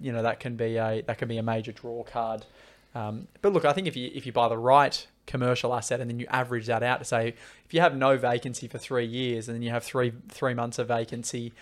you 0.00 0.12
know 0.12 0.22
that 0.22 0.40
can 0.40 0.56
be 0.56 0.76
a 0.76 1.02
that 1.06 1.18
can 1.18 1.28
be 1.28 1.38
a 1.38 1.42
major 1.42 1.72
draw 1.72 2.04
card. 2.04 2.46
Um, 2.94 3.28
but 3.42 3.52
look, 3.52 3.64
I 3.66 3.72
think 3.72 3.86
if 3.86 3.96
you 3.96 4.10
if 4.14 4.24
you 4.24 4.32
buy 4.32 4.48
the 4.48 4.56
right 4.56 5.06
commercial 5.26 5.74
asset 5.74 6.00
and 6.00 6.08
then 6.08 6.18
you 6.18 6.26
average 6.28 6.66
that 6.66 6.82
out 6.82 6.98
to 6.98 7.04
say 7.04 7.34
if 7.64 7.74
you 7.74 7.80
have 7.80 7.96
no 7.96 8.16
vacancy 8.16 8.68
for 8.68 8.78
three 8.78 9.06
years 9.06 9.48
and 9.48 9.56
then 9.56 9.62
you 9.62 9.70
have 9.70 9.84
three 9.84 10.12
three 10.28 10.54
months 10.54 10.78
of 10.78 10.88
vacancy, 10.88 11.52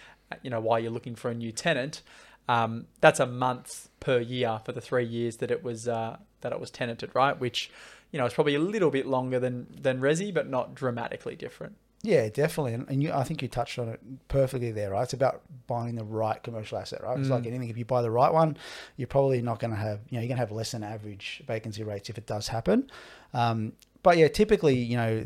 you 0.43 0.50
know 0.50 0.61
while 0.61 0.78
you're 0.78 0.90
looking 0.90 1.14
for 1.14 1.31
a 1.31 1.34
new 1.34 1.52
tenant, 1.52 2.02
um, 2.49 2.87
that's 3.00 3.20
a 3.20 3.26
month 3.26 3.88
per 4.00 4.19
year 4.19 4.61
for 4.64 4.72
the 4.72 4.81
three 4.81 5.05
years 5.05 5.38
that 5.38 5.50
it 5.50 5.64
was 5.64 5.88
uh, 5.88 6.19
that 6.43 6.52
it 6.52 6.61
was 6.61 6.70
tenanted, 6.70 7.11
right? 7.14 7.38
Which 7.38 7.70
you 8.11 8.19
know 8.19 8.26
is 8.26 8.34
probably 8.34 8.55
a 8.55 8.61
little 8.61 8.90
bit 8.90 9.06
longer 9.06 9.40
than 9.40 9.66
than 9.81 10.00
resi, 10.00 10.32
but 10.32 10.49
not 10.49 10.75
dramatically 10.75 11.37
different. 11.37 11.76
Yeah, 12.06 12.29
definitely, 12.29 12.75
and, 12.75 12.87
and 12.91 13.03
you, 13.03 13.11
I 13.12 13.25
think 13.25 13.41
you 13.41 13.49
touched 13.49 13.79
on 13.79 13.89
it 13.89 13.99
perfectly 14.29 14.71
there, 14.73 14.91
right? 14.91 15.05
It's 15.05 15.15
about 15.15 15.41
buying 15.67 15.95
the 15.95 16.05
right 16.05 16.41
commercial 16.43 16.77
asset, 16.77 17.03
right? 17.03 17.19
It's 17.19 17.29
Mm. 17.29 17.33
like 17.33 17.47
anything. 17.47 17.71
If 17.71 17.79
you 17.79 17.87
buy 17.87 18.03
the 18.03 18.11
right 18.11 18.31
one, 18.31 18.59
you're 18.99 19.09
probably 19.09 19.41
not 19.41 19.59
going 19.59 19.71
to 19.71 19.77
have, 19.79 20.01
you 20.11 20.17
know, 20.17 20.21
you're 20.21 20.29
going 20.29 20.37
to 20.37 20.41
have 20.47 20.53
less 20.53 20.73
than 20.73 20.83
average 20.83 21.43
vacancy 21.47 21.83
rates 21.83 22.11
if 22.11 22.19
it 22.19 22.27
does 22.27 22.49
happen. 22.49 22.91
Um, 23.33 23.73
but 24.03 24.19
yeah, 24.19 24.29
typically, 24.29 24.77
you 24.77 24.99
know, 24.99 25.25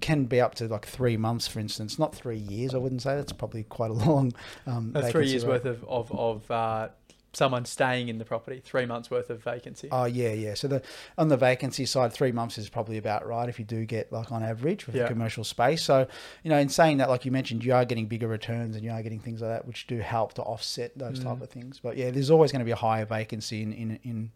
can 0.00 0.24
be 0.24 0.40
up 0.40 0.54
to 0.54 0.68
like 0.68 0.86
three 0.86 1.18
months, 1.18 1.46
for 1.46 1.60
instance, 1.60 1.98
not 1.98 2.14
three 2.14 2.38
years. 2.38 2.74
I 2.74 2.78
wouldn't 2.78 3.02
say 3.02 3.16
that's 3.16 3.32
probably 3.34 3.64
quite 3.64 3.90
a 3.90 3.94
long. 4.06 4.32
Um, 4.66 4.94
three 5.10 5.28
years 5.28 5.44
rate. 5.44 5.50
worth 5.50 5.64
of 5.66 5.84
of, 5.84 6.12
of 6.12 6.50
uh, 6.50 6.88
someone 7.32 7.64
staying 7.64 8.08
in 8.08 8.18
the 8.18 8.24
property, 8.24 8.60
three 8.64 8.86
months 8.86 9.10
worth 9.10 9.30
of 9.30 9.42
vacancy. 9.42 9.88
Oh 9.92 10.04
yeah, 10.04 10.32
yeah. 10.32 10.54
So 10.54 10.66
the 10.68 10.82
on 11.16 11.28
the 11.28 11.36
vacancy 11.36 11.86
side, 11.86 12.12
three 12.12 12.32
months 12.32 12.58
is 12.58 12.68
probably 12.68 12.98
about 12.98 13.26
right 13.26 13.48
if 13.48 13.58
you 13.58 13.64
do 13.64 13.84
get 13.84 14.10
like 14.12 14.32
on 14.32 14.42
average 14.42 14.86
with 14.86 14.96
Yeah. 14.96 15.06
commercial 15.08 15.44
space. 15.44 15.82
So 15.82 16.06
you 16.42 16.50
know, 16.50 16.58
in 16.58 16.68
saying 16.68 16.96
that, 16.98 17.08
like 17.08 17.24
you 17.24 17.30
mentioned, 17.30 17.64
you 17.64 17.72
are 17.74 17.84
getting 17.84 18.06
bigger 18.06 18.28
returns 18.28 18.74
and 18.74 18.84
you 18.84 18.90
are 18.90 19.02
getting 19.02 19.20
things 19.20 19.40
like 19.42 19.50
that, 19.50 19.66
which 19.66 19.86
do 19.86 19.98
help 19.98 20.32
to 20.34 20.42
offset 20.42 20.96
those 20.98 21.18
type 21.22 21.38
Mm. 21.38 21.42
of 21.42 21.50
things. 21.50 21.80
But 21.80 21.96
yeah, 21.96 22.10
there's 22.10 22.30
always 22.30 22.50
going 22.52 22.60
to 22.60 22.64
be 22.64 22.72
a 22.72 22.76
higher 22.76 23.04
vacancy 23.04 23.62
in 23.62 23.72
in 23.72 23.98
in 24.02 24.30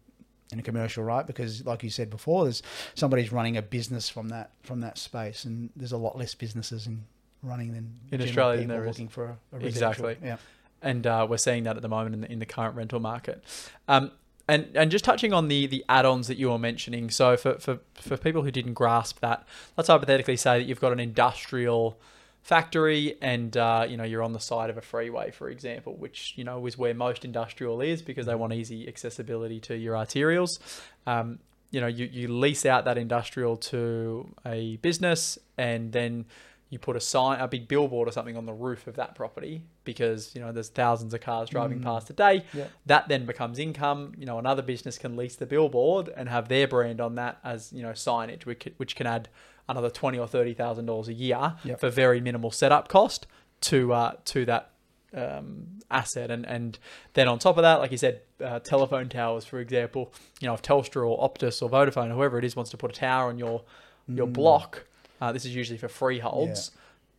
in 0.53 0.59
a 0.59 0.61
commercial, 0.63 1.03
right? 1.03 1.25
Because 1.25 1.65
like 1.65 1.83
you 1.83 1.89
said 1.89 2.09
before, 2.09 2.43
there's 2.43 2.61
somebody's 2.93 3.31
running 3.31 3.57
a 3.57 3.61
business 3.61 4.07
from 4.09 4.29
that 4.29 4.51
from 4.63 4.79
that 4.81 4.97
space, 4.97 5.43
and 5.43 5.69
there's 5.75 5.91
a 5.91 5.97
lot 5.97 6.17
less 6.17 6.33
businesses 6.35 6.87
in 6.87 7.03
running 7.43 7.73
than 7.73 7.99
In 8.11 8.21
Australia 8.21 8.59
than 8.59 8.69
people 8.69 8.85
looking 8.87 9.07
for 9.09 9.37
a, 9.51 9.57
a. 9.57 9.59
Exactly. 9.65 10.17
Yeah. 10.23 10.37
And 10.85 11.05
uh, 11.05 11.27
we're 11.29 11.37
seeing 11.37 11.63
that 11.63 11.75
at 11.75 11.81
the 11.81 11.89
moment 11.89 12.15
in 12.15 12.21
the, 12.21 12.31
in 12.31 12.39
the 12.39 12.45
current 12.45 12.75
rental 12.75 13.01
market. 13.01 13.43
Um, 13.89 14.11
and 14.47 14.67
and 14.75 14.91
just 14.91 15.03
touching 15.03 15.33
on 15.33 15.47
the 15.47 15.65
the 15.65 15.83
add-ons 15.89 16.27
that 16.27 16.37
you 16.37 16.49
were 16.51 16.59
mentioning. 16.59 17.09
So 17.09 17.35
for 17.35 17.55
for 17.55 17.79
for 17.95 18.15
people 18.15 18.43
who 18.43 18.51
didn't 18.51 18.75
grasp 18.75 19.19
that, 19.21 19.45
let's 19.75 19.89
hypothetically 19.89 20.37
say 20.37 20.59
that 20.59 20.65
you've 20.65 20.79
got 20.79 20.93
an 20.93 20.99
industrial 20.99 21.99
factory 22.43 23.17
and 23.23 23.57
uh, 23.57 23.87
you 23.89 23.97
know 23.97 24.03
you're 24.03 24.21
on 24.21 24.33
the 24.33 24.39
side 24.39 24.69
of 24.69 24.77
a 24.77 24.81
freeway, 24.81 25.31
for 25.31 25.49
example, 25.49 25.95
which 25.95 26.33
you 26.35 26.43
know 26.43 26.63
is 26.67 26.77
where 26.77 26.93
most 26.93 27.25
industrial 27.25 27.81
is 27.81 28.03
because 28.03 28.27
they 28.27 28.35
want 28.35 28.53
easy 28.53 28.87
accessibility 28.87 29.59
to 29.61 29.75
your 29.75 29.95
arterials. 29.95 30.59
Um, 31.07 31.39
you 31.71 31.81
know, 31.81 31.87
you, 31.87 32.05
you 32.05 32.27
lease 32.29 32.65
out 32.65 32.85
that 32.85 32.97
industrial 32.97 33.57
to 33.57 34.29
a 34.45 34.77
business 34.77 35.37
and 35.57 35.91
then 35.91 36.25
you 36.69 36.79
put 36.79 36.95
a 36.95 36.99
sign, 36.99 37.39
a 37.39 37.47
big 37.47 37.67
billboard 37.67 38.07
or 38.07 38.11
something 38.11 38.35
on 38.35 38.45
the 38.45 38.53
roof 38.53 38.87
of 38.87 38.95
that 38.95 39.13
property 39.15 39.61
because, 39.83 40.33
you 40.33 40.41
know, 40.41 40.51
there's 40.51 40.69
thousands 40.69 41.13
of 41.13 41.21
cars 41.21 41.49
driving 41.49 41.79
Mm. 41.79 41.83
past 41.83 42.09
a 42.09 42.13
day. 42.13 42.43
Yeah. 42.53 42.65
That 42.87 43.07
then 43.07 43.25
becomes 43.25 43.59
income. 43.59 44.13
You 44.17 44.25
know, 44.25 44.39
another 44.39 44.63
business 44.63 44.97
can 44.97 45.15
lease 45.15 45.35
the 45.35 45.45
billboard 45.45 46.09
and 46.17 46.27
have 46.27 46.49
their 46.49 46.67
brand 46.67 46.99
on 46.99 47.15
that 47.15 47.37
as, 47.43 47.71
you 47.71 47.83
know, 47.83 47.91
signage, 47.91 48.45
which, 48.45 48.67
which 48.77 48.95
can 48.95 49.05
add 49.07 49.29
another 49.69 49.89
twenty 49.89 50.17
or 50.19 50.27
thirty 50.27 50.53
thousand 50.53 50.85
dollars 50.87 51.07
a 51.07 51.13
year 51.13 51.55
Yep. 51.63 51.79
for 51.79 51.89
very 51.89 52.19
minimal 52.19 52.51
setup 52.51 52.87
cost 52.87 53.25
to 53.61 53.93
uh, 53.93 54.13
to 54.25 54.45
that 54.45 54.71
um, 55.13 55.67
asset. 55.89 56.29
And, 56.31 56.45
and 56.45 56.77
then 57.13 57.27
on 57.27 57.39
top 57.39 57.57
of 57.57 57.61
that, 57.61 57.75
like 57.75 57.91
you 57.91 57.97
said, 57.97 58.21
uh, 58.43 58.59
telephone 58.59 59.07
towers, 59.07 59.45
for 59.45 59.59
example, 59.59 60.11
you 60.41 60.47
know, 60.47 60.53
if 60.53 60.61
Telstra 60.61 61.07
or 61.07 61.29
Optus 61.29 61.61
or 61.61 61.69
Vodafone, 61.69 62.11
whoever 62.13 62.37
it 62.37 62.43
is, 62.43 62.55
wants 62.55 62.71
to 62.71 62.77
put 62.77 62.91
a 62.91 62.93
tower 62.95 63.29
on 63.29 63.37
your 63.37 63.63
your 64.07 64.27
Mm. 64.27 64.33
block, 64.33 64.85
uh, 65.21 65.31
this 65.31 65.45
is 65.45 65.55
usually 65.55 65.77
for 65.77 65.87
freeholds. 65.87 66.71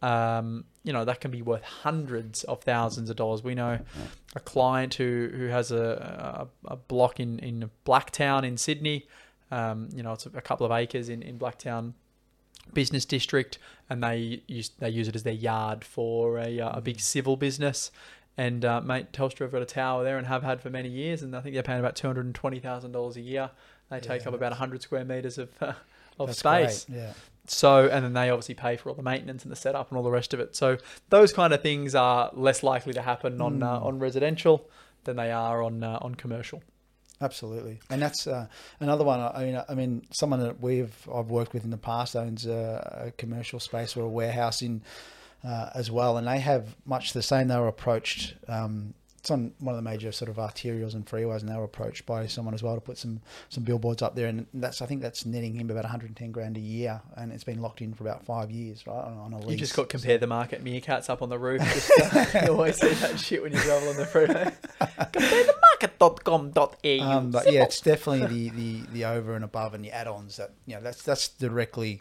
um, 0.02 0.64
you 0.84 0.92
know 0.92 1.04
that 1.04 1.20
can 1.20 1.30
be 1.30 1.42
worth 1.42 1.62
hundreds 1.62 2.44
of 2.44 2.62
thousands 2.62 3.10
of 3.10 3.16
dollars. 3.16 3.42
We 3.42 3.54
know 3.54 3.78
a 4.34 4.40
client 4.40 4.94
who 4.94 5.30
who 5.34 5.46
has 5.48 5.72
a 5.72 6.48
a, 6.66 6.72
a 6.72 6.76
block 6.76 7.18
in 7.20 7.38
in 7.40 7.70
Blacktown 7.84 8.44
in 8.44 8.56
Sydney. 8.56 9.06
Um, 9.50 9.88
you 9.94 10.02
know, 10.02 10.12
it's 10.12 10.26
a 10.26 10.40
couple 10.42 10.66
of 10.66 10.72
acres 10.72 11.08
in 11.08 11.22
in 11.22 11.38
Blacktown 11.38 11.94
business 12.74 13.04
district, 13.04 13.58
and 13.88 14.02
they 14.02 14.42
use 14.46 14.70
they 14.78 14.90
use 14.90 15.08
it 15.08 15.14
as 15.16 15.22
their 15.22 15.32
yard 15.32 15.84
for 15.84 16.38
a 16.38 16.60
uh, 16.60 16.78
a 16.78 16.80
big 16.80 17.00
civil 17.00 17.36
business. 17.36 17.90
And 18.38 18.64
uh, 18.66 18.82
mate, 18.82 19.12
Telstra 19.12 19.40
have 19.40 19.52
got 19.52 19.62
a 19.62 19.66
tower 19.66 20.04
there 20.04 20.18
and 20.18 20.26
have 20.26 20.42
had 20.42 20.60
for 20.60 20.68
many 20.68 20.90
years, 20.90 21.22
and 21.22 21.34
I 21.34 21.40
think 21.40 21.54
they're 21.54 21.62
paying 21.62 21.80
about 21.80 21.96
two 21.96 22.06
hundred 22.06 22.26
and 22.26 22.34
twenty 22.34 22.58
thousand 22.60 22.92
dollars 22.92 23.16
a 23.16 23.22
year. 23.22 23.50
They 23.88 23.98
take 24.00 24.22
Yeah, 24.22 24.28
up 24.28 24.34
about 24.34 24.52
hundred 24.52 24.82
square 24.82 25.04
meters 25.04 25.38
of 25.38 25.50
uh, 25.62 25.72
of 26.18 26.34
space. 26.34 26.84
great, 26.84 26.96
Yeah. 26.98 27.12
So, 27.50 27.86
and 27.88 28.04
then 28.04 28.12
they 28.12 28.30
obviously 28.30 28.54
pay 28.54 28.76
for 28.76 28.88
all 28.90 28.94
the 28.94 29.02
maintenance 29.02 29.42
and 29.44 29.52
the 29.52 29.56
setup 29.56 29.88
and 29.90 29.96
all 29.98 30.04
the 30.04 30.10
rest 30.10 30.34
of 30.34 30.40
it. 30.40 30.56
So, 30.56 30.78
those 31.10 31.32
kind 31.32 31.52
of 31.52 31.62
things 31.62 31.94
are 31.94 32.30
less 32.34 32.62
likely 32.62 32.92
to 32.94 33.02
happen 33.02 33.40
on 33.40 33.62
uh, 33.62 33.80
Mm. 33.80 33.84
on 33.84 33.98
residential 33.98 34.68
than 35.04 35.16
they 35.16 35.30
are 35.32 35.62
on 35.62 35.82
uh, 35.82 35.98
on 36.02 36.14
commercial. 36.14 36.62
Absolutely, 37.20 37.80
and 37.88 38.02
that's 38.02 38.26
uh, 38.26 38.46
another 38.78 39.02
one. 39.02 39.20
I 39.20 39.44
mean, 39.44 39.62
I 39.68 39.74
mean, 39.74 40.02
someone 40.12 40.40
that 40.40 40.60
we've 40.60 40.94
I've 41.12 41.30
worked 41.30 41.54
with 41.54 41.64
in 41.64 41.70
the 41.70 41.78
past 41.78 42.14
owns 42.14 42.44
a, 42.46 43.04
a 43.06 43.10
commercial 43.12 43.58
space 43.58 43.96
or 43.96 44.02
a 44.02 44.08
warehouse 44.08 44.60
in 44.60 44.82
uh, 45.42 45.70
as 45.74 45.90
well, 45.90 46.18
and 46.18 46.26
they 46.26 46.40
have 46.40 46.76
much 46.84 47.14
the 47.14 47.22
same. 47.22 47.48
They 47.48 47.56
were 47.56 47.68
approached. 47.68 48.34
Um, 48.48 48.92
it's 49.26 49.30
on 49.32 49.52
one 49.58 49.74
of 49.74 49.84
the 49.84 49.90
major 49.90 50.12
sort 50.12 50.28
of 50.28 50.36
arterials 50.36 50.94
and 50.94 51.04
freeways, 51.04 51.40
and 51.40 51.48
they 51.48 51.56
were 51.56 51.64
approached 51.64 52.06
by 52.06 52.28
someone 52.28 52.54
as 52.54 52.62
well 52.62 52.76
to 52.76 52.80
put 52.80 52.96
some 52.96 53.20
some 53.48 53.64
billboards 53.64 54.00
up 54.00 54.14
there, 54.14 54.28
and 54.28 54.46
that's 54.54 54.80
I 54.80 54.86
think 54.86 55.02
that's 55.02 55.26
netting 55.26 55.56
him 55.56 55.68
about 55.68 55.82
110 55.82 56.30
grand 56.30 56.56
a 56.56 56.60
year, 56.60 57.02
and 57.16 57.32
it's 57.32 57.42
been 57.42 57.60
locked 57.60 57.82
in 57.82 57.92
for 57.92 58.04
about 58.04 58.24
five 58.24 58.52
years, 58.52 58.86
right, 58.86 58.94
on, 58.94 59.18
on 59.18 59.32
a 59.32 59.38
lease. 59.40 59.50
You 59.50 59.56
just 59.56 59.74
got 59.74 59.88
compare 59.88 60.16
the 60.16 60.28
market 60.28 60.62
meerkats 60.62 61.10
up 61.10 61.22
on 61.22 61.28
the 61.28 61.40
roof. 61.40 61.60
Just, 61.60 61.90
uh, 62.36 62.40
you 62.44 62.52
always 62.52 62.80
see 62.80 62.94
that 62.94 63.18
shit 63.18 63.42
when 63.42 63.52
you 63.52 63.58
travel 63.58 63.88
on 63.88 63.96
the 63.96 64.06
freeway. 64.06 64.52
compare 64.78 65.44
the 65.44 65.54
market.com.au. 65.72 67.00
Um, 67.00 67.32
but 67.32 67.52
yeah, 67.52 67.64
it's 67.64 67.80
definitely 67.80 68.28
the, 68.28 68.50
the, 68.50 68.86
the 68.92 69.04
over 69.06 69.34
and 69.34 69.44
above 69.44 69.74
and 69.74 69.84
the 69.84 69.90
add-ons 69.90 70.36
that 70.36 70.52
you 70.66 70.76
know 70.76 70.80
that's 70.80 71.02
that's 71.02 71.26
directly 71.26 72.00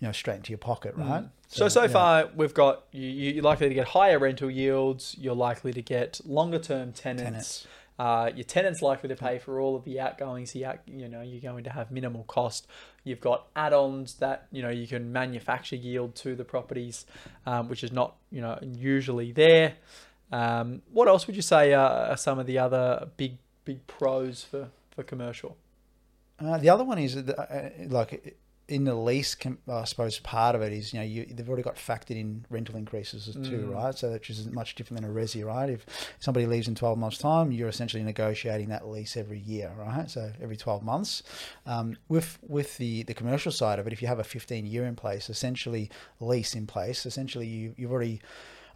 you 0.00 0.06
know 0.08 0.12
straight 0.12 0.36
into 0.36 0.50
your 0.50 0.58
pocket, 0.58 0.94
right? 0.96 1.24
Mm. 1.24 1.30
So 1.48 1.68
so 1.68 1.82
yeah. 1.82 1.88
far 1.88 2.28
we've 2.36 2.54
got 2.54 2.84
you, 2.92 3.08
you- 3.08 3.32
you're 3.34 3.42
likely 3.44 3.68
to 3.68 3.74
get 3.74 3.88
higher 3.88 4.18
rental 4.18 4.50
yields. 4.50 5.16
You're 5.18 5.34
likely 5.34 5.72
to 5.72 5.82
get 5.82 6.20
longer 6.24 6.58
term 6.58 6.92
tenants. 6.92 7.22
Tenants. 7.22 7.66
Uh, 7.98 8.30
your 8.34 8.44
tenant's 8.44 8.82
likely 8.82 9.08
to 9.08 9.16
pay 9.16 9.38
for 9.38 9.58
all 9.58 9.74
of 9.74 9.84
the 9.84 9.98
outgoings. 9.98 10.52
The 10.52 10.66
out, 10.66 10.80
you 10.86 11.08
know 11.08 11.22
you're 11.22 11.40
going 11.40 11.64
to 11.64 11.70
have 11.70 11.90
minimal 11.90 12.24
cost. 12.24 12.66
You've 13.04 13.22
got 13.22 13.46
add-ons 13.56 14.14
that 14.14 14.48
you 14.52 14.60
know 14.60 14.68
you 14.68 14.86
can 14.86 15.12
manufacture 15.12 15.76
yield 15.76 16.14
to 16.16 16.34
the 16.34 16.44
properties, 16.44 17.06
um, 17.46 17.70
which 17.70 17.82
is 17.82 17.92
not 17.92 18.16
you 18.30 18.42
know 18.42 18.58
usually 18.62 19.32
there. 19.32 19.76
Um, 20.30 20.82
what 20.92 21.08
else 21.08 21.26
would 21.26 21.36
you 21.36 21.42
say 21.42 21.72
are, 21.72 22.10
are 22.10 22.16
some 22.18 22.38
of 22.38 22.46
the 22.46 22.58
other 22.58 23.08
big 23.16 23.38
big 23.64 23.86
pros 23.86 24.44
for 24.44 24.68
for 24.90 25.02
commercial? 25.02 25.56
Uh, 26.38 26.58
the 26.58 26.68
other 26.68 26.84
one 26.84 26.98
is 26.98 27.16
uh, 27.16 27.70
like 27.88 28.36
in 28.68 28.82
the 28.84 28.94
lease, 28.96 29.36
com- 29.36 29.58
I 29.68 29.84
suppose 29.84 30.18
part 30.18 30.56
of 30.56 30.62
it 30.62 30.72
is 30.72 30.92
you 30.92 30.98
know 30.98 31.04
you, 31.04 31.24
they've 31.26 31.48
already 31.48 31.62
got 31.62 31.76
factored 31.76 32.16
in 32.18 32.44
rental 32.50 32.74
increases 32.76 33.26
too, 33.26 33.68
Mm. 33.68 33.74
right? 33.74 33.96
So 33.96 34.10
which 34.12 34.28
is 34.28 34.46
much 34.48 34.74
different 34.74 35.00
than 35.02 35.10
a 35.10 35.14
resi, 35.14 35.44
right? 35.44 35.70
If 35.70 35.86
somebody 36.18 36.46
leaves 36.46 36.66
in 36.66 36.74
twelve 36.74 36.98
months' 36.98 37.18
time, 37.18 37.52
you're 37.52 37.68
essentially 37.68 38.02
negotiating 38.02 38.68
that 38.70 38.88
lease 38.88 39.16
every 39.16 39.38
year, 39.38 39.72
right? 39.78 40.10
So 40.10 40.32
every 40.42 40.56
twelve 40.56 40.82
months. 40.82 41.22
Um, 41.64 41.96
with 42.08 42.38
with 42.42 42.76
the 42.78 43.04
the 43.04 43.14
commercial 43.14 43.52
side 43.52 43.78
of 43.78 43.86
it, 43.86 43.92
if 43.92 44.02
you 44.02 44.08
have 44.08 44.18
a 44.18 44.24
fifteen 44.24 44.66
year 44.66 44.84
in 44.84 44.96
place, 44.96 45.30
essentially 45.30 45.90
lease 46.18 46.54
in 46.56 46.66
place, 46.66 47.06
essentially 47.06 47.46
you 47.46 47.74
you've 47.76 47.92
already 47.92 48.20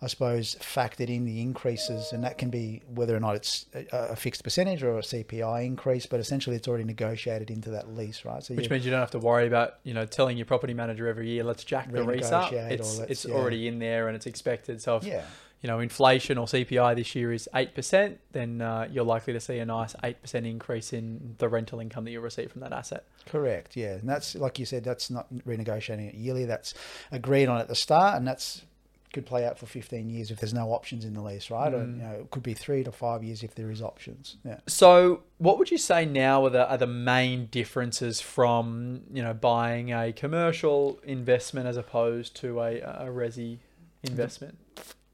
I 0.02 0.06
suppose, 0.06 0.54
factored 0.56 1.14
in 1.14 1.26
the 1.26 1.42
increases, 1.42 2.12
and 2.12 2.24
that 2.24 2.38
can 2.38 2.48
be 2.48 2.80
whether 2.94 3.14
or 3.14 3.20
not 3.20 3.36
it's 3.36 3.66
a, 3.74 3.86
a 3.92 4.16
fixed 4.16 4.42
percentage 4.42 4.82
or 4.82 4.96
a 4.96 5.02
CPI 5.02 5.66
increase, 5.66 6.06
but 6.06 6.20
essentially 6.20 6.56
it's 6.56 6.66
already 6.66 6.84
negotiated 6.84 7.50
into 7.50 7.70
that 7.72 7.94
lease, 7.94 8.24
right? 8.24 8.42
So 8.42 8.54
Which 8.54 8.70
means 8.70 8.86
you 8.86 8.90
don't 8.90 9.00
have 9.00 9.10
to 9.10 9.18
worry 9.18 9.46
about 9.46 9.74
you 9.84 9.92
know 9.92 10.06
telling 10.06 10.38
your 10.38 10.46
property 10.46 10.72
manager 10.72 11.06
every 11.06 11.28
year, 11.28 11.44
let's 11.44 11.64
jack 11.64 11.92
the 11.92 12.02
lease 12.02 12.32
up. 12.32 12.50
It's 12.50 12.98
it's 12.98 13.24
yeah. 13.26 13.34
already 13.34 13.68
in 13.68 13.78
there 13.78 14.08
and 14.08 14.16
it's 14.16 14.26
expected. 14.26 14.80
So 14.80 14.96
if 14.96 15.04
yeah, 15.04 15.22
you 15.60 15.66
know 15.66 15.80
inflation 15.80 16.38
or 16.38 16.46
CPI 16.46 16.96
this 16.96 17.14
year 17.14 17.30
is 17.30 17.46
eight 17.54 17.74
percent, 17.74 18.20
then 18.32 18.62
uh, 18.62 18.88
you're 18.90 19.04
likely 19.04 19.34
to 19.34 19.40
see 19.40 19.58
a 19.58 19.66
nice 19.66 19.94
eight 20.02 20.22
percent 20.22 20.46
increase 20.46 20.94
in 20.94 21.34
the 21.36 21.48
rental 21.50 21.78
income 21.78 22.04
that 22.06 22.10
you 22.10 22.22
receive 22.22 22.50
from 22.52 22.62
that 22.62 22.72
asset. 22.72 23.04
correct. 23.26 23.76
Yeah, 23.76 23.96
and 23.96 24.08
that's 24.08 24.34
like 24.34 24.58
you 24.58 24.64
said, 24.64 24.82
that's 24.82 25.10
not 25.10 25.26
renegotiating 25.46 26.08
it 26.08 26.14
yearly. 26.14 26.46
That's 26.46 26.72
agreed 27.12 27.48
on 27.48 27.60
at 27.60 27.68
the 27.68 27.74
start, 27.74 28.16
and 28.16 28.26
that's 28.26 28.62
could 29.12 29.26
play 29.26 29.44
out 29.44 29.58
for 29.58 29.66
15 29.66 30.08
years 30.08 30.30
if 30.30 30.38
there's 30.38 30.54
no 30.54 30.72
options 30.72 31.04
in 31.04 31.14
the 31.14 31.20
lease, 31.22 31.50
right? 31.50 31.72
Or 31.74 31.78
Mm. 31.78 31.96
you 31.96 32.02
know, 32.02 32.12
it 32.20 32.30
could 32.30 32.42
be 32.42 32.54
three 32.54 32.84
to 32.84 32.92
five 32.92 33.24
years 33.24 33.42
if 33.42 33.54
there 33.54 33.70
is 33.70 33.82
options. 33.82 34.36
Yeah. 34.44 34.60
So, 34.66 35.22
what 35.38 35.58
would 35.58 35.70
you 35.70 35.78
say 35.78 36.04
now 36.04 36.44
are 36.46 36.50
the 36.50 36.70
are 36.70 36.78
the 36.78 36.86
main 36.86 37.46
differences 37.46 38.20
from 38.20 39.02
you 39.12 39.22
know 39.22 39.34
buying 39.34 39.92
a 39.92 40.12
commercial 40.12 41.00
investment 41.04 41.66
as 41.66 41.76
opposed 41.76 42.36
to 42.36 42.60
a 42.60 42.80
a 42.80 43.06
resi 43.06 43.58
investment? 44.02 44.58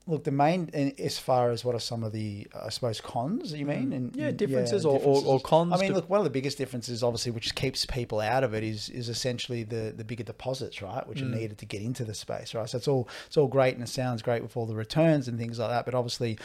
Look, 0.09 0.23
the 0.23 0.31
main, 0.31 0.71
and 0.73 0.99
as 1.01 1.19
far 1.19 1.51
as 1.51 1.65
what 1.65 1.75
are 1.75 1.81
some 1.81 2.05
of 2.05 2.13
the, 2.13 2.47
I 2.55 2.69
suppose, 2.69 3.01
cons 3.01 3.53
you 3.53 3.67
mean? 3.67 3.93
And 3.93 4.13
Mm. 4.13 4.17
yeah, 4.17 4.29
and- 4.29 4.37
differences 4.39 4.87
or, 4.87 5.01
or, 5.01 5.21
or 5.25 5.41
cons. 5.41 5.73
I 5.73 5.79
mean, 5.79 5.93
look, 5.95 6.09
one 6.09 6.21
of 6.21 6.25
the 6.25 6.31
biggest 6.31 6.59
differences, 6.59 7.03
obviously, 7.03 7.33
which 7.33 7.57
keeps 7.57 7.85
people 7.87 8.21
out 8.21 8.45
of 8.45 8.55
it, 8.55 8.63
is 8.63 8.89
is 8.89 9.09
essentially 9.09 9.65
the 9.65 9.93
the 9.97 10.05
bigger 10.05 10.23
deposits, 10.23 10.81
right, 10.81 11.05
which 11.09 11.19
Mm. 11.19 11.33
are 11.33 11.37
needed 11.37 11.59
to 11.59 11.67
get 11.67 11.83
into 11.83 12.05
the 12.05 12.15
space, 12.15 12.55
right? 12.55 12.69
So 12.71 12.79
it's 12.79 12.87
all 12.87 13.09
it's 13.27 13.37
all 13.37 13.49
great 13.49 13.75
and 13.75 13.83
it 13.83 13.89
sounds 13.89 14.23
great 14.23 14.43
with 14.43 14.57
all 14.57 14.67
the 14.67 14.77
returns 14.77 15.27
and 15.27 15.39
things 15.39 15.59
like 15.59 15.71
that, 15.71 15.85
but 15.85 15.95
obviously. 15.95 16.39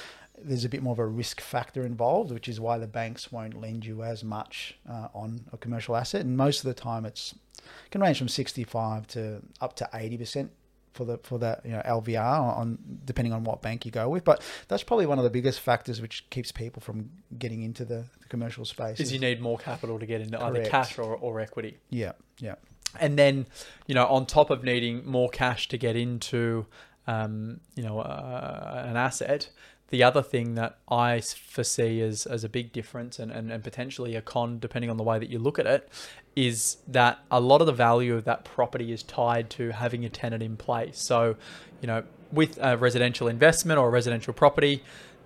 There's 0.43 0.65
a 0.65 0.69
bit 0.69 0.81
more 0.81 0.93
of 0.93 0.97
a 0.97 1.05
risk 1.05 1.39
factor 1.39 1.85
involved, 1.85 2.31
which 2.31 2.47
is 2.49 2.59
why 2.59 2.79
the 2.79 2.87
banks 2.87 3.31
won't 3.31 3.53
lend 3.61 3.85
you 3.85 4.01
as 4.01 4.23
much 4.23 4.75
uh, 4.89 5.09
on 5.13 5.41
a 5.53 5.57
commercial 5.57 5.95
asset. 5.95 6.21
And 6.21 6.35
most 6.35 6.59
of 6.61 6.65
the 6.65 6.73
time, 6.73 7.05
it's 7.05 7.35
it 7.59 7.91
can 7.91 8.01
range 8.01 8.17
from 8.17 8.27
65 8.29 9.05
to 9.09 9.43
up 9.59 9.75
to 9.75 9.89
80 9.93 10.17
percent 10.17 10.51
for 10.93 11.05
the 11.05 11.17
for 11.19 11.39
that 11.39 11.61
you 11.65 11.71
know 11.71 11.81
LVR 11.85 12.57
on 12.57 12.77
depending 13.05 13.33
on 13.33 13.43
what 13.43 13.61
bank 13.61 13.85
you 13.85 13.91
go 13.91 14.09
with. 14.09 14.23
But 14.23 14.41
that's 14.67 14.83
probably 14.83 15.05
one 15.05 15.17
of 15.17 15.23
the 15.23 15.29
biggest 15.29 15.59
factors 15.59 16.01
which 16.01 16.29
keeps 16.29 16.51
people 16.51 16.81
from 16.81 17.09
getting 17.37 17.63
into 17.63 17.85
the, 17.85 18.05
the 18.19 18.27
commercial 18.29 18.65
space. 18.65 18.99
is 18.99 19.13
you 19.13 19.19
need 19.19 19.41
more 19.41 19.57
capital 19.57 19.99
to 19.99 20.05
get 20.05 20.21
into 20.21 20.41
either 20.41 20.65
cash 20.65 20.97
or, 20.97 21.15
or 21.15 21.39
equity. 21.39 21.77
yeah, 21.89 22.13
yeah, 22.39 22.55
and 22.99 23.17
then 23.17 23.47
you 23.87 23.95
know 23.95 24.05
on 24.07 24.25
top 24.25 24.49
of 24.49 24.63
needing 24.63 25.05
more 25.05 25.29
cash 25.29 25.67
to 25.69 25.77
get 25.77 25.95
into 25.95 26.65
um, 27.07 27.59
you 27.75 27.83
know 27.83 27.99
uh, 27.99 28.85
an 28.87 28.97
asset 28.97 29.49
the 29.91 30.03
other 30.03 30.21
thing 30.21 30.55
that 30.55 30.77
I 30.89 31.19
foresee 31.19 32.01
as, 32.01 32.25
as 32.25 32.45
a 32.45 32.49
big 32.49 32.71
difference 32.71 33.19
and, 33.19 33.29
and, 33.29 33.51
and 33.51 33.61
potentially 33.61 34.15
a 34.15 34.21
con 34.21 34.57
depending 34.57 34.89
on 34.89 34.95
the 34.97 35.03
way 35.03 35.19
that 35.19 35.29
you 35.29 35.37
look 35.37 35.59
at 35.59 35.67
it 35.67 35.89
is 36.35 36.77
that 36.87 37.19
a 37.29 37.39
lot 37.39 37.61
of 37.61 37.67
the 37.67 37.73
value 37.73 38.15
of 38.15 38.23
that 38.23 38.45
property 38.45 38.91
is 38.91 39.03
tied 39.03 39.49
to 39.49 39.71
having 39.71 40.05
a 40.05 40.09
tenant 40.09 40.41
in 40.41 40.55
place 40.55 41.01
so 41.01 41.35
you 41.81 41.87
know 41.87 42.03
with 42.31 42.57
a 42.61 42.77
residential 42.77 43.27
investment 43.27 43.77
or 43.77 43.87
a 43.87 43.91
residential 43.91 44.33
property 44.33 44.81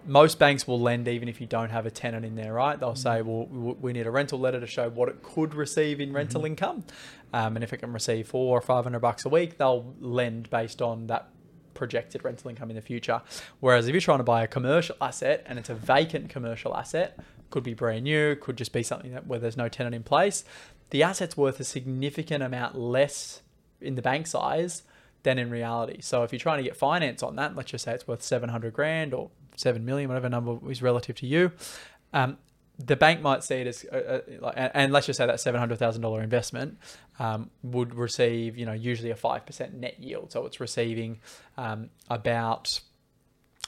most 0.07 0.37
banks 0.39 0.67
will 0.67 0.79
lend 0.79 1.07
even 1.07 1.27
if 1.27 1.41
you 1.41 1.47
don't 1.47 1.69
have 1.69 1.85
a 1.85 1.91
tenant 1.91 2.25
in 2.25 2.35
there, 2.35 2.53
right? 2.53 2.79
They'll 2.79 2.95
say, 2.95 3.21
well, 3.21 3.45
we 3.45 3.93
need 3.93 4.05
a 4.05 4.11
rental 4.11 4.39
letter 4.39 4.59
to 4.59 4.67
show 4.67 4.89
what 4.89 5.09
it 5.09 5.23
could 5.23 5.55
receive 5.55 5.99
in 5.99 6.13
rental 6.13 6.45
income. 6.45 6.83
Um, 7.33 7.57
and 7.57 7.63
if 7.63 7.73
it 7.73 7.77
can 7.77 7.91
receive 7.91 8.27
four 8.27 8.57
or 8.57 8.61
500 8.61 8.99
bucks 8.99 9.25
a 9.25 9.29
week, 9.29 9.57
they'll 9.57 9.93
lend 9.99 10.49
based 10.49 10.81
on 10.81 11.07
that 11.07 11.29
projected 11.73 12.23
rental 12.23 12.49
income 12.49 12.69
in 12.69 12.75
the 12.75 12.81
future. 12.81 13.21
Whereas 13.59 13.87
if 13.87 13.93
you're 13.93 14.01
trying 14.01 14.19
to 14.19 14.23
buy 14.23 14.43
a 14.43 14.47
commercial 14.47 14.95
asset 15.01 15.43
and 15.47 15.59
it's 15.59 15.69
a 15.69 15.75
vacant 15.75 16.29
commercial 16.29 16.75
asset, 16.75 17.19
could 17.49 17.63
be 17.63 17.73
brand 17.73 18.03
new, 18.03 18.35
could 18.35 18.57
just 18.57 18.73
be 18.73 18.83
something 18.83 19.13
that 19.13 19.27
where 19.27 19.39
there's 19.39 19.57
no 19.57 19.69
tenant 19.69 19.95
in 19.95 20.03
place, 20.03 20.43
the 20.91 21.03
asset's 21.03 21.35
worth 21.37 21.59
a 21.59 21.63
significant 21.63 22.43
amount 22.43 22.77
less 22.77 23.41
in 23.81 23.95
the 23.95 24.01
bank 24.01 24.27
size 24.27 24.83
than 25.23 25.37
in 25.39 25.49
reality. 25.49 26.01
So 26.01 26.23
if 26.23 26.31
you're 26.31 26.39
trying 26.39 26.57
to 26.59 26.63
get 26.63 26.75
finance 26.77 27.23
on 27.23 27.35
that, 27.37 27.55
let's 27.55 27.71
just 27.71 27.83
say 27.85 27.93
it's 27.93 28.07
worth 28.07 28.21
700 28.21 28.73
grand 28.73 29.13
or 29.13 29.29
7 29.55 29.83
million, 29.83 30.07
whatever 30.09 30.29
number 30.29 30.57
is 30.69 30.81
relative 30.81 31.15
to 31.17 31.25
you, 31.27 31.51
um, 32.13 32.37
the 32.77 32.95
bank 32.95 33.21
might 33.21 33.43
see 33.43 33.55
it 33.55 33.67
as, 33.67 33.85
uh, 33.91 34.19
uh, 34.43 34.69
and, 34.73 34.91
let's 34.91 35.05
just 35.07 35.15
say 35.17 35.25
that 35.25 35.39
seven 35.39 35.59
hundred 35.61 35.79
thousand 35.79 36.01
dollar 36.01 36.21
investment 36.21 36.77
um, 37.19 37.49
would 37.63 37.95
receive, 37.95 38.57
you 38.57 38.65
know, 38.65 38.73
usually 38.73 39.11
a 39.11 39.15
five 39.15 39.45
percent 39.45 39.73
net 39.75 39.97
yield. 39.97 40.33
So 40.33 40.45
it's 40.45 40.59
receiving 40.59 41.21
um, 41.57 41.89
about 42.09 42.81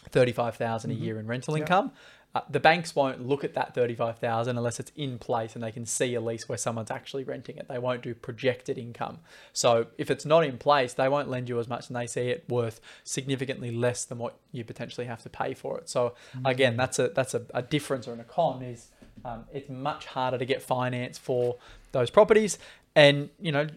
thirty 0.10 0.34
five 0.34 0.58
thousand 0.58 0.92
a 0.92 0.94
year 0.94 1.20
in 1.20 1.26
rental 1.26 1.56
Yeah. 1.56 1.62
income. 1.62 1.92
Uh, 2.36 2.42
the 2.50 2.60
banks 2.60 2.96
won't 2.96 3.26
look 3.26 3.44
at 3.44 3.54
that 3.54 3.74
thirty 3.74 3.96
five 3.96 4.20
thousand 4.20 4.58
unless 4.58 4.80
it's 4.80 4.92
in 4.96 5.18
place 5.18 5.56
and 5.56 5.64
they 5.64 5.72
can 5.72 5.86
see 5.86 6.14
a 6.14 6.22
lease 6.22 6.48
where 6.48 6.58
someone's 6.58 6.92
actually 6.92 7.24
renting 7.24 7.58
it. 7.58 7.68
They 7.68 7.80
won't 7.80 8.04
do 8.04 8.14
projected 8.14 8.78
income. 8.78 9.20
So 9.54 9.88
if 9.98 10.12
it's 10.12 10.26
not 10.26 10.44
in 10.44 10.58
place, 10.58 10.94
they 10.94 11.10
won't 11.10 11.30
lend 11.30 11.50
you 11.50 11.60
as 11.60 11.68
much, 11.68 11.88
and 11.88 11.96
they 11.96 12.06
see 12.06 12.30
it 12.30 12.44
worth 12.48 12.80
significantly 13.04 13.72
less 13.72 14.06
than 14.06 14.18
what 14.18 14.38
you 14.52 14.64
potentially 14.64 15.08
have 15.08 15.24
to 15.24 15.30
pay 15.30 15.54
for 15.54 15.80
it. 15.80 15.90
So 15.90 16.14
again, 16.46 16.78
that's 16.78 17.00
a 17.00 17.08
that's 17.10 17.34
a, 17.34 17.44
a 17.54 17.62
difference 17.62 18.08
or 18.08 18.14
an 18.14 18.24
con 18.28 18.62
is 18.62 18.90
um, 19.26 19.46
it's 19.52 19.70
much 19.70 20.06
harder 20.06 20.38
to 20.38 20.46
get 20.46 20.62
finance 20.62 21.18
for 21.18 21.56
those 21.92 22.10
properties. 22.10 22.60
And 22.96 23.30
you 23.40 23.52
know, 23.52 23.68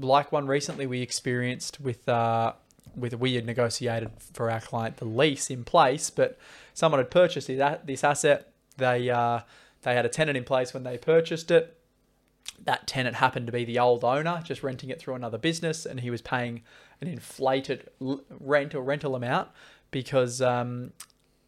like 0.00 0.32
one 0.32 0.46
recently 0.46 0.86
we 0.86 1.00
experienced 1.00 1.80
with 1.80 2.08
uh, 2.08 2.54
with 3.00 3.14
we 3.14 3.34
had 3.34 3.46
negotiated 3.46 4.10
for 4.32 4.50
our 4.50 4.60
client 4.60 4.98
the 4.98 5.04
lease 5.04 5.50
in 5.50 5.64
place, 5.64 6.10
but 6.10 6.38
someone 6.74 6.98
had 6.98 7.10
purchased 7.10 7.48
this 7.48 8.04
asset. 8.04 8.52
They 8.76 9.10
uh, 9.10 9.40
they 9.82 9.94
had 9.94 10.06
a 10.06 10.08
tenant 10.08 10.36
in 10.36 10.44
place 10.44 10.74
when 10.74 10.82
they 10.82 10.98
purchased 10.98 11.50
it. 11.50 11.76
That 12.64 12.86
tenant 12.86 13.16
happened 13.16 13.46
to 13.46 13.52
be 13.52 13.64
the 13.64 13.78
old 13.78 14.04
owner, 14.04 14.42
just 14.44 14.62
renting 14.62 14.90
it 14.90 15.00
through 15.00 15.14
another 15.14 15.38
business, 15.38 15.86
and 15.86 16.00
he 16.00 16.10
was 16.10 16.20
paying 16.20 16.62
an 17.00 17.08
inflated 17.08 17.88
rent 17.98 18.74
or 18.74 18.82
rental 18.82 19.14
amount 19.14 19.48
because 19.90 20.42
um, 20.42 20.92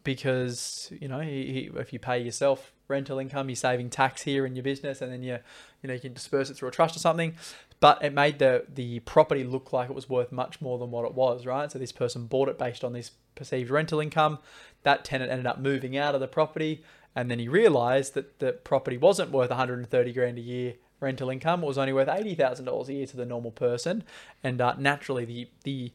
because 0.03 0.91
you 0.99 1.07
know 1.07 1.19
he, 1.19 1.53
he, 1.53 1.79
if 1.79 1.93
you 1.93 1.99
pay 1.99 2.19
yourself 2.19 2.73
rental 2.87 3.19
income, 3.19 3.49
you're 3.49 3.55
saving 3.55 3.89
tax 3.89 4.23
here 4.23 4.45
in 4.45 4.55
your 4.55 4.63
business, 4.63 5.01
and 5.01 5.11
then 5.11 5.23
you 5.23 5.39
you 5.81 5.87
know 5.87 5.93
you 5.93 5.99
can 5.99 6.13
disperse 6.13 6.49
it 6.49 6.55
through 6.55 6.69
a 6.69 6.71
trust 6.71 6.95
or 6.95 6.99
something. 6.99 7.35
But 7.79 8.03
it 8.03 8.13
made 8.13 8.39
the 8.39 8.65
the 8.73 8.99
property 9.01 9.43
look 9.43 9.73
like 9.73 9.89
it 9.89 9.95
was 9.95 10.09
worth 10.09 10.31
much 10.31 10.61
more 10.61 10.77
than 10.77 10.91
what 10.91 11.05
it 11.05 11.13
was, 11.13 11.45
right? 11.45 11.71
So 11.71 11.79
this 11.79 11.91
person 11.91 12.27
bought 12.27 12.49
it 12.49 12.57
based 12.57 12.83
on 12.83 12.93
this 12.93 13.11
perceived 13.35 13.69
rental 13.69 13.99
income. 13.99 14.39
That 14.83 15.05
tenant 15.05 15.31
ended 15.31 15.47
up 15.47 15.59
moving 15.59 15.97
out 15.97 16.15
of 16.15 16.21
the 16.21 16.27
property, 16.27 16.83
and 17.15 17.29
then 17.29 17.39
he 17.39 17.47
realised 17.47 18.13
that 18.13 18.39
the 18.39 18.53
property 18.53 18.97
wasn't 18.97 19.31
worth 19.31 19.49
130 19.49 20.13
grand 20.13 20.37
a 20.37 20.41
year 20.41 20.75
rental 20.99 21.29
income. 21.29 21.63
It 21.63 21.67
was 21.67 21.77
only 21.77 21.93
worth 21.93 22.09
eighty 22.09 22.33
thousand 22.33 22.65
dollars 22.65 22.89
a 22.89 22.93
year 22.93 23.05
to 23.05 23.17
the 23.17 23.25
normal 23.25 23.51
person, 23.51 24.03
and 24.43 24.59
uh, 24.59 24.75
naturally 24.77 25.25
the 25.25 25.49
the 25.63 25.91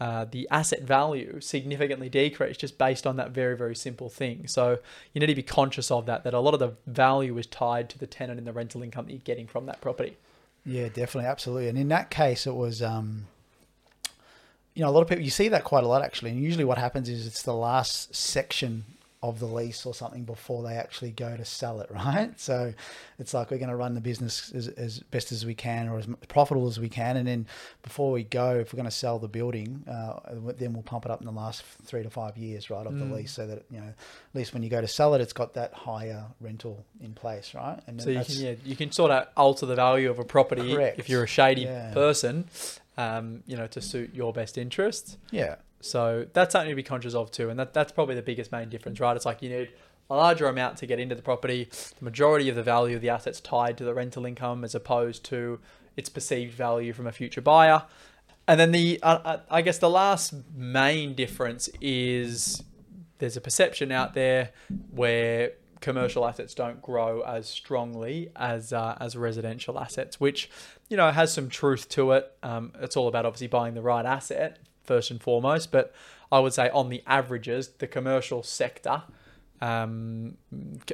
uh, 0.00 0.26
the 0.30 0.48
asset 0.50 0.82
value 0.82 1.40
significantly 1.40 2.08
decreased 2.08 2.60
just 2.60 2.76
based 2.78 3.06
on 3.06 3.16
that 3.16 3.30
very 3.30 3.56
very 3.56 3.76
simple 3.76 4.08
thing. 4.08 4.46
So 4.46 4.78
you 5.12 5.20
need 5.20 5.26
to 5.26 5.34
be 5.34 5.42
conscious 5.42 5.90
of 5.90 6.06
that. 6.06 6.24
That 6.24 6.34
a 6.34 6.40
lot 6.40 6.54
of 6.54 6.60
the 6.60 6.72
value 6.86 7.36
is 7.38 7.46
tied 7.46 7.88
to 7.90 7.98
the 7.98 8.06
tenant 8.06 8.38
and 8.38 8.46
the 8.46 8.52
rental 8.52 8.82
income 8.82 9.06
that 9.06 9.12
you're 9.12 9.20
getting 9.20 9.46
from 9.46 9.66
that 9.66 9.80
property. 9.80 10.16
Yeah, 10.64 10.88
definitely, 10.88 11.26
absolutely. 11.26 11.68
And 11.68 11.78
in 11.78 11.88
that 11.88 12.10
case, 12.10 12.46
it 12.46 12.54
was. 12.54 12.82
Um, 12.82 13.26
you 14.74 14.82
know, 14.82 14.88
a 14.88 14.92
lot 14.92 15.02
of 15.02 15.08
people 15.08 15.22
you 15.22 15.30
see 15.30 15.48
that 15.48 15.64
quite 15.64 15.84
a 15.84 15.86
lot 15.86 16.02
actually, 16.02 16.30
and 16.30 16.40
usually 16.40 16.64
what 16.64 16.78
happens 16.78 17.08
is 17.08 17.26
it's 17.26 17.42
the 17.42 17.52
last 17.52 18.14
section 18.14 18.84
of 19.22 19.38
the 19.38 19.46
lease 19.46 19.86
or 19.86 19.94
something 19.94 20.24
before 20.24 20.64
they 20.64 20.74
actually 20.74 21.12
go 21.12 21.36
to 21.36 21.44
sell 21.44 21.80
it, 21.80 21.90
right? 21.94 22.38
So 22.40 22.74
it's 23.18 23.32
like 23.32 23.50
we're 23.50 23.58
going 23.58 23.68
to 23.68 23.76
run 23.76 23.94
the 23.94 24.00
business 24.00 24.52
as, 24.52 24.68
as 24.68 24.98
best 24.98 25.30
as 25.30 25.46
we 25.46 25.54
can 25.54 25.88
or 25.88 25.98
as 25.98 26.08
profitable 26.28 26.66
as 26.66 26.80
we 26.80 26.88
can. 26.88 27.16
And 27.16 27.28
then 27.28 27.46
before 27.82 28.10
we 28.10 28.24
go, 28.24 28.56
if 28.56 28.72
we're 28.72 28.78
going 28.78 28.84
to 28.84 28.90
sell 28.90 29.18
the 29.18 29.28
building, 29.28 29.84
uh, 29.88 30.18
then 30.58 30.72
we'll 30.72 30.82
pump 30.82 31.04
it 31.04 31.10
up 31.10 31.20
in 31.20 31.26
the 31.26 31.32
last 31.32 31.62
three 31.84 32.02
to 32.02 32.10
five 32.10 32.36
years, 32.36 32.68
right, 32.68 32.86
of 32.86 32.92
mm. 32.92 33.08
the 33.08 33.14
lease 33.14 33.32
so 33.32 33.46
that, 33.46 33.64
you 33.70 33.78
know, 33.78 33.88
at 33.88 34.34
least 34.34 34.52
when 34.54 34.62
you 34.62 34.68
go 34.68 34.80
to 34.80 34.88
sell 34.88 35.14
it, 35.14 35.20
it's 35.20 35.32
got 35.32 35.54
that 35.54 35.72
higher 35.72 36.24
rental 36.40 36.84
in 37.00 37.14
place, 37.14 37.54
right? 37.54 37.78
And 37.86 38.02
so 38.02 38.10
you 38.10 38.24
can, 38.24 38.34
yeah, 38.34 38.54
you 38.64 38.74
can 38.74 38.90
sort 38.90 39.12
of 39.12 39.28
alter 39.36 39.66
the 39.66 39.76
value 39.76 40.10
of 40.10 40.18
a 40.18 40.24
property 40.24 40.74
correct. 40.74 40.98
if 40.98 41.08
you're 41.08 41.24
a 41.24 41.28
shady 41.28 41.62
yeah. 41.62 41.92
person, 41.92 42.46
um, 42.96 43.42
you 43.46 43.56
know, 43.56 43.68
to 43.68 43.80
suit 43.80 44.14
your 44.14 44.32
best 44.32 44.58
interest. 44.58 45.16
Yeah. 45.30 45.56
So 45.82 46.26
that's 46.32 46.52
something 46.52 46.70
to 46.70 46.76
be 46.76 46.82
conscious 46.82 47.14
of 47.14 47.30
too, 47.30 47.50
and 47.50 47.58
that, 47.58 47.74
that's 47.74 47.92
probably 47.92 48.14
the 48.14 48.22
biggest 48.22 48.52
main 48.52 48.68
difference, 48.68 49.00
right? 49.00 49.16
It's 49.16 49.26
like 49.26 49.42
you 49.42 49.50
need 49.50 49.70
a 50.08 50.16
larger 50.16 50.46
amount 50.46 50.78
to 50.78 50.86
get 50.86 51.00
into 51.00 51.14
the 51.14 51.22
property. 51.22 51.68
The 51.98 52.04
majority 52.04 52.48
of 52.48 52.56
the 52.56 52.62
value 52.62 52.96
of 52.96 53.02
the 53.02 53.10
assets 53.10 53.40
tied 53.40 53.76
to 53.78 53.84
the 53.84 53.92
rental 53.92 54.24
income, 54.24 54.64
as 54.64 54.74
opposed 54.74 55.24
to 55.26 55.58
its 55.96 56.08
perceived 56.08 56.54
value 56.54 56.92
from 56.92 57.06
a 57.06 57.12
future 57.12 57.40
buyer. 57.40 57.82
And 58.46 58.58
then 58.58 58.72
the, 58.72 59.00
uh, 59.02 59.18
uh 59.24 59.40
I 59.50 59.62
guess 59.62 59.78
the 59.78 59.90
last 59.90 60.34
main 60.54 61.14
difference 61.14 61.68
is 61.80 62.62
there's 63.18 63.36
a 63.36 63.40
perception 63.40 63.92
out 63.92 64.14
there 64.14 64.50
where 64.90 65.52
commercial 65.80 66.26
assets 66.26 66.54
don't 66.54 66.80
grow 66.80 67.22
as 67.22 67.48
strongly 67.48 68.30
as 68.36 68.72
uh, 68.72 68.96
as 69.00 69.16
residential 69.16 69.78
assets, 69.78 70.20
which 70.20 70.48
you 70.88 70.96
know 70.96 71.10
has 71.10 71.32
some 71.32 71.48
truth 71.48 71.88
to 71.90 72.12
it. 72.12 72.32
Um, 72.42 72.72
it's 72.80 72.96
all 72.96 73.08
about 73.08 73.26
obviously 73.26 73.48
buying 73.48 73.74
the 73.74 73.82
right 73.82 74.06
asset 74.06 74.58
first 74.84 75.10
and 75.10 75.20
foremost. 75.20 75.70
But 75.72 75.94
I 76.30 76.38
would 76.40 76.52
say 76.52 76.70
on 76.70 76.88
the 76.88 77.02
averages, 77.06 77.68
the 77.78 77.86
commercial 77.86 78.42
sector, 78.42 79.02
um, 79.60 80.36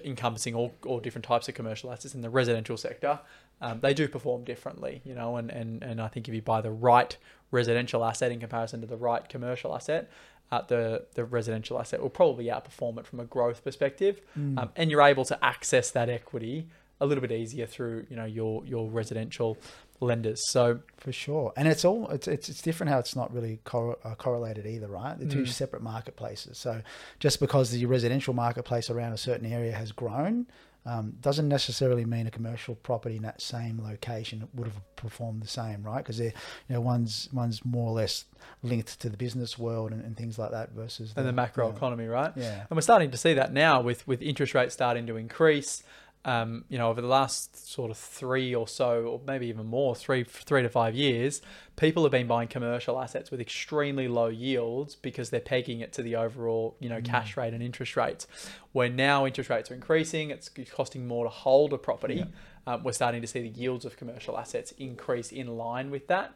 encompassing 0.05 0.55
all, 0.55 0.75
all 0.85 1.01
different 1.01 1.25
types 1.25 1.49
of 1.49 1.55
commercial 1.55 1.91
assets 1.91 2.15
in 2.15 2.21
the 2.21 2.31
residential 2.31 2.77
sector, 2.77 3.21
um, 3.61 3.81
they 3.81 3.95
do 3.95 4.07
perform 4.09 4.45
differently, 4.45 5.01
you 5.05 5.15
know, 5.15 5.37
and, 5.37 5.51
and, 5.51 5.83
and 5.83 6.01
I 6.01 6.09
think 6.09 6.29
if 6.29 6.35
you 6.35 6.43
buy 6.43 6.61
the 6.61 6.71
right 6.71 7.17
residential 7.51 8.05
asset 8.05 8.31
in 8.31 8.41
comparison 8.41 8.81
to 8.83 8.87
the 8.87 8.97
right 8.97 9.27
commercial 9.29 9.75
asset, 9.75 10.11
uh, 10.51 10.63
the 10.63 11.05
the 11.15 11.25
residential 11.25 11.79
asset 11.79 12.01
will 12.01 12.09
probably 12.09 12.47
outperform 12.47 12.99
it 12.99 13.07
from 13.07 13.21
a 13.21 13.25
growth 13.25 13.63
perspective, 13.63 14.23
mm. 14.39 14.59
um, 14.59 14.71
and 14.77 14.91
you're 14.91 15.03
able 15.03 15.25
to 15.25 15.45
access 15.45 15.91
that 15.91 16.09
equity 16.09 16.69
a 17.01 17.07
little 17.07 17.21
bit 17.21 17.33
easier 17.33 17.67
through 17.67 18.07
you 18.09 18.17
know 18.17 18.25
your 18.25 18.65
your 18.65 18.89
residential 18.89 19.59
lenders. 20.01 20.49
So 20.49 20.81
for 20.97 21.13
sure, 21.13 21.53
and 21.57 21.69
it's 21.69 21.85
all 21.85 22.09
it's 22.09 22.29
it's, 22.29 22.49
it's 22.49 22.63
different 22.63 22.91
how 22.91 22.99
it's 22.99 23.17
not 23.17 23.33
really 23.33 23.61
cor- 23.65 23.99
uh, 24.05 24.15
correlated 24.15 24.67
either, 24.67 24.89
right? 24.89 25.19
They're 25.19 25.29
two 25.29 25.43
mm. 25.43 25.49
separate 25.49 25.83
marketplaces. 25.83 26.59
So 26.59 26.83
just 27.19 27.41
because 27.41 27.71
the 27.71 27.85
residential 27.87 28.35
marketplace 28.35 28.91
around 28.91 29.13
a 29.13 29.19
certain 29.19 29.51
area 29.51 29.73
has 29.73 29.93
grown. 29.93 30.47
Um, 30.87 31.17
doesn't 31.21 31.49
necessarily 31.49 32.07
mean 32.07 32.27
a 32.27 32.31
commercial 32.31 32.75
property 32.77 33.17
in 33.17 33.23
that 33.23 33.43
same 33.43 33.79
location 33.83 34.49
would 34.55 34.69
have 34.69 34.97
performed 34.97 35.43
the 35.43 35.49
same, 35.49 35.83
right? 35.83 35.99
Because 35.99 36.17
they're, 36.17 36.33
you 36.67 36.75
know, 36.75 36.81
one's 36.81 37.29
one's 37.31 37.63
more 37.63 37.91
or 37.91 37.93
less 37.93 38.25
linked 38.63 38.99
to 39.01 39.11
the 39.11 39.19
business 39.19 39.59
world 39.59 39.93
and, 39.93 40.03
and 40.03 40.17
things 40.17 40.39
like 40.39 40.53
that 40.53 40.71
versus 40.71 41.13
the, 41.13 41.21
and 41.21 41.29
the 41.29 41.33
macro 41.33 41.67
you 41.67 41.73
know, 41.73 41.77
economy, 41.77 42.07
right? 42.07 42.33
Yeah, 42.37 42.65
and 42.71 42.77
we're 42.77 42.81
starting 42.81 43.11
to 43.11 43.19
see 43.19 43.35
that 43.35 43.53
now 43.53 43.83
with 43.83 44.07
with 44.07 44.23
interest 44.23 44.55
rates 44.55 44.73
starting 44.73 45.07
to 45.09 45.17
increase 45.17 45.83
um, 46.25 46.65
you 46.69 46.79
know, 46.79 46.91
over 46.91 47.01
the 47.01 47.09
last 47.09 47.71
sort 47.71 47.91
of 47.91 47.97
three 47.97 48.55
or 48.55 48.69
so, 48.69 49.03
or 49.05 49.21
maybe 49.27 49.47
even 49.47 49.67
more, 49.67 49.95
three 49.95 50.25
three 50.25 50.63
to 50.63 50.69
five 50.69 50.95
years, 50.95 51.41
people 51.77 52.03
have 52.03 52.13
been 52.13 52.27
buying 52.27 52.49
commercial 52.49 53.01
assets 53.01 53.31
with 53.31 53.41
extremely 53.41 54.09
low 54.09 54.27
yields 54.27 54.95
because 54.97 55.31
they're 55.31 55.41
pegging 55.41 55.81
it 55.81 55.93
to 55.95 56.03
the 56.03 56.17
overall, 56.17 56.77
you 56.81 56.89
know, 56.89 57.01
mm. 57.01 57.05
cash 57.05 57.37
rate 57.37 57.55
and 57.55 57.63
interest 57.63 57.97
rates. 57.97 58.27
Where 58.73 58.89
now 58.89 59.27
interest 59.27 59.49
rates 59.49 59.71
are 59.71 59.75
increasing, 59.75 60.31
it's 60.31 60.51
costing 60.71 61.07
more 61.07 61.25
to 61.25 61.31
hold 61.31 61.73
a 61.73 61.79
property. 61.79 62.17
Yeah. 62.17 62.25
Um, 62.67 62.83
we're 62.83 62.93
starting 62.93 63.23
to 63.23 63.27
see 63.27 63.41
the 63.41 63.49
yields 63.49 63.85
of 63.85 63.97
commercial 63.97 64.37
assets 64.39 64.73
increase 64.73 65.33
in 65.33 65.57
line 65.57 65.91
with 65.91 66.09
that. 66.09 66.35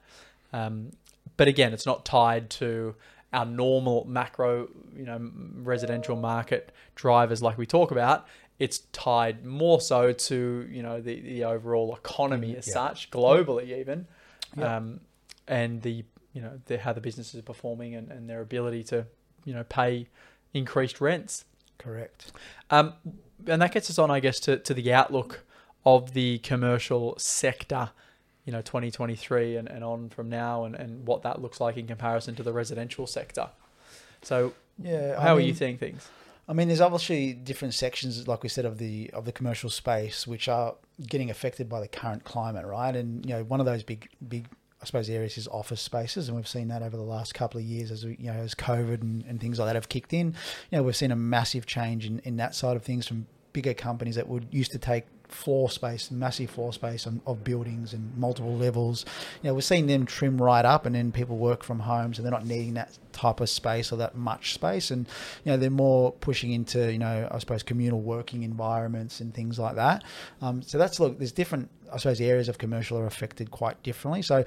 Um, 0.53 0.93
but 1.37 1.49
again, 1.49 1.75
it's 1.75 1.87
not 1.87 2.05
tied 2.05 2.49
to 2.51 2.95
our 3.33 3.47
normal 3.47 4.05
macro, 4.07 4.69
you 4.95 5.05
know, 5.05 5.31
residential 5.57 6.17
market 6.17 6.71
drivers 6.95 7.43
like 7.43 7.57
we 7.57 7.67
talk 7.67 7.91
about 7.91 8.27
it's 8.63 8.79
tied 8.93 9.45
more 9.45 9.81
so 9.81 10.13
to 10.13 10.69
you 10.71 10.85
know 10.85 11.01
the, 11.01 11.21
the 11.21 11.43
overall 11.43 11.97
economy 11.97 12.57
as 12.57 12.69
yeah. 12.69 12.75
such 12.75 13.11
globally 13.11 13.77
even. 13.81 14.07
Yeah. 14.57 14.77
um, 14.77 15.01
and 15.49 15.83
the 15.83 16.05
you 16.33 16.41
know 16.41 16.61
the, 16.67 16.79
how 16.79 16.93
the 16.93 17.01
businesses 17.01 17.41
are 17.41 17.43
performing 17.43 17.97
and, 17.97 18.13
and 18.13 18.31
their 18.31 18.41
ability 18.41 18.85
to 18.85 19.07
you 19.45 19.53
know 19.53 19.65
pay 19.65 20.07
increased 20.55 21.01
rents. 21.01 21.45
Correct. 21.77 22.31
Um, 22.71 22.93
and 23.49 23.61
that 23.61 23.73
gets 23.73 23.91
us 23.91 23.99
on 23.99 24.09
i 24.09 24.21
guess 24.21 24.39
to, 24.39 24.57
to 24.59 24.73
the 24.73 24.93
outlook 24.93 25.45
of 25.85 26.13
the 26.13 26.39
commercial 26.39 27.19
sector 27.19 27.91
you 28.45 28.53
know 28.53 28.63
2023 28.63 29.57
and, 29.57 29.69
and 29.69 29.83
on 29.83 30.09
from 30.09 30.29
now 30.29 30.63
and, 30.65 30.77
and 30.77 31.05
what 31.05 31.23
that 31.23 31.43
looks 31.43 31.61
like 31.61 31.77
in 31.77 31.89
comparison 31.89 32.37
to 32.37 32.45
the 32.45 32.53
residential 32.53 33.09
sector. 33.09 33.49
So 34.23 34.53
yeah 34.81 35.21
how 35.21 35.33
I 35.33 35.37
mean, 35.37 35.45
are 35.45 35.49
you 35.49 35.55
seeing 35.55 35.79
things 35.79 36.09
I 36.53 36.55
mean, 36.55 36.69
there's 36.69 36.83
obviously 36.83 37.33
different 37.33 37.73
sections, 37.73 38.29
like 38.29 38.43
we 38.43 38.51
said, 38.51 38.67
of 38.67 38.77
the 38.77 39.09
of 39.15 39.25
the 39.25 39.33
commercial 39.33 39.71
space, 39.71 40.27
which 40.27 40.49
are 40.49 40.75
getting 41.09 41.31
affected 41.31 41.67
by 41.67 41.81
the 41.81 41.89
current 41.89 42.25
climate, 42.25 42.67
right? 42.67 42.95
And 42.95 43.25
you 43.25 43.35
know, 43.35 43.43
one 43.45 43.59
of 43.59 43.65
those 43.65 43.83
big 43.83 44.07
big 44.29 44.49
I 44.83 44.85
suppose 44.85 45.09
areas 45.09 45.39
is 45.39 45.49
office 45.49 45.81
spaces, 45.81 46.29
and 46.29 46.37
we've 46.37 46.47
seen 46.47 46.69
that 46.69 46.83
over 46.83 46.95
the 46.95 47.03
last 47.03 47.33
couple 47.33 47.59
of 47.59 47.65
years 47.65 47.91
as 47.91 48.05
we, 48.05 48.19
you 48.21 48.31
know 48.31 48.39
as 48.39 48.55
COVID 48.55 49.01
and, 49.01 49.25
and 49.25 49.41
things 49.41 49.59
like 49.59 49.69
that 49.71 49.77
have 49.77 49.89
kicked 49.89 50.13
in. 50.13 50.35
You 50.71 50.77
know, 50.77 50.83
we've 50.83 50.95
seen 50.95 51.11
a 51.11 51.17
massive 51.17 51.65
change 51.65 52.05
in, 52.05 52.19
in 52.19 52.37
that 52.37 52.55
side 52.55 52.77
of 52.77 52.83
things 52.83 53.09
from 53.09 53.27
bigger 53.55 53.73
companies 53.73 54.17
that 54.17 54.29
would 54.29 54.47
used 54.51 54.73
to 54.73 54.79
take 54.79 55.07
floor 55.33 55.71
space, 55.71 56.11
massive 56.11 56.51
floor 56.51 56.73
space 56.73 57.07
on, 57.07 57.21
of 57.27 57.45
buildings 57.45 57.93
and 57.93 58.17
multiple 58.17 58.57
levels. 58.57 59.05
You 59.43 59.51
know, 59.51 59.55
we're 59.55 59.61
seeing 59.61 59.87
them 59.87 60.07
trim 60.07 60.41
right 60.41 60.65
up, 60.65 60.87
and 60.87 60.95
then 60.95 61.13
people 61.13 61.37
work 61.37 61.65
from 61.65 61.81
homes, 61.81 62.17
so 62.17 62.23
they're 62.23 62.33
not 62.33 62.47
needing 62.47 62.75
that 62.75 62.99
type 63.13 63.41
of 63.41 63.49
space 63.49 63.93
or 63.93 63.97
that 63.97 64.15
much 64.15 64.55
space, 64.55 64.91
and 64.91 65.07
you 65.45 65.53
know 65.53 65.57
they're 65.57 65.71
more 65.71 66.13
pushing 66.13 66.53
into 66.53 66.93
you 66.93 66.99
know 66.99 67.29
I 67.31 67.39
suppose 67.39 67.63
communal 67.63 68.01
working 68.01 68.43
environments 68.43 69.21
and 69.21 69.35
things 69.35 69.59
like 69.59 69.77
that. 69.77 70.05
Um, 70.41 70.63
so 70.63 70.79
that's 70.79 71.01
look, 71.01 71.19
there's 71.19 71.33
different 71.33 71.71
I 71.93 71.99
suppose 71.99 72.21
areas 72.21 72.49
of 72.49 72.59
commercial 72.59 72.99
are 72.99 73.07
affected 73.07 73.51
quite 73.51 73.83
differently. 73.83 74.23
So 74.23 74.45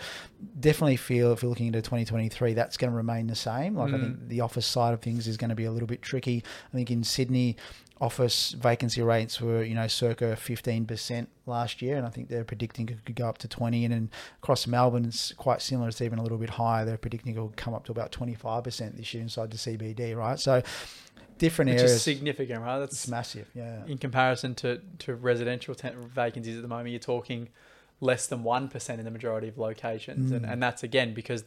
definitely 0.60 0.98
feel 0.98 1.32
if 1.32 1.44
you're 1.44 1.50
looking 1.50 1.68
into 1.68 1.82
2023, 1.82 2.54
that's 2.54 2.78
going 2.78 2.92
to 2.92 2.98
remain 2.98 3.28
the 3.28 3.36
same. 3.36 3.76
Like 3.76 3.92
mm. 3.92 3.96
I 3.96 4.00
think 4.00 4.28
the 4.28 4.42
office 4.42 4.66
side 4.66 4.94
of 4.94 5.02
things 5.02 5.28
is 5.28 5.38
going 5.38 5.50
to 5.50 5.56
be 5.56 5.66
a 5.66 5.72
little 5.72 5.88
bit 5.88 6.02
tricky. 6.02 6.44
I 6.74 6.76
think 6.76 6.90
in 6.90 7.04
Sydney, 7.04 7.56
office 8.02 8.52
vacancy 8.52 9.02
rates 9.02 9.40
were, 9.40 9.64
you 9.64 9.74
know, 9.74 9.88
circa 9.88 10.38
15% 10.40 11.28
last 11.46 11.82
year, 11.82 11.98
and 11.98 12.06
I 12.06 12.10
think 12.10 12.28
they're 12.28 12.44
predicting 12.44 12.90
it 12.90 13.06
could 13.06 13.16
go 13.16 13.28
up 13.28 13.38
to 13.40 13.48
20. 13.48 13.86
And 13.86 13.94
then 13.94 14.10
across 14.42 14.68
Melbourne, 14.68 15.06
it's 15.06 15.34
quite 15.34 15.62
similar. 15.62 15.88
It's 15.88 16.02
even 16.02 16.20
a 16.20 16.24
little 16.24 16.38
bit 16.38 16.52
higher. 16.52 16.86
They're 16.86 16.98
predicting 16.98 17.36
it 17.36 17.40
will 17.40 17.54
come 17.56 17.74
up 17.74 17.86
to 17.86 17.92
about 17.92 18.12
25% 18.12 18.98
this 18.98 19.14
year 19.14 19.24
inside 19.24 19.52
the 19.52 19.58
CBD, 19.58 20.16
right? 20.16 20.40
So 20.40 20.62
different 21.38 21.72
Which 21.72 21.80
areas. 21.80 21.94
is 21.94 22.02
significant, 22.02 22.62
right? 22.62 22.80
That's 22.80 22.94
it's 22.94 23.08
massive, 23.08 23.50
yeah. 23.54 23.86
In 23.88 23.98
comparison 23.98 24.56
to, 24.56 24.82
to 25.00 25.16
residential 25.16 25.74
vacancies 25.74 26.58
at 26.58 26.62
the 26.62 26.68
moment, 26.68 26.90
you're 26.90 27.00
talking 27.00 27.50
less 28.02 28.28
than 28.28 28.44
1% 28.44 28.90
in 28.90 29.06
the 29.06 29.12
majority 29.12 29.48
of 29.48 29.58
locations. 29.58 30.32
Mm. 30.32 30.36
And, 30.36 30.46
and 30.46 30.64
that's 30.64 30.84
again 30.84 31.14
because 31.14 31.46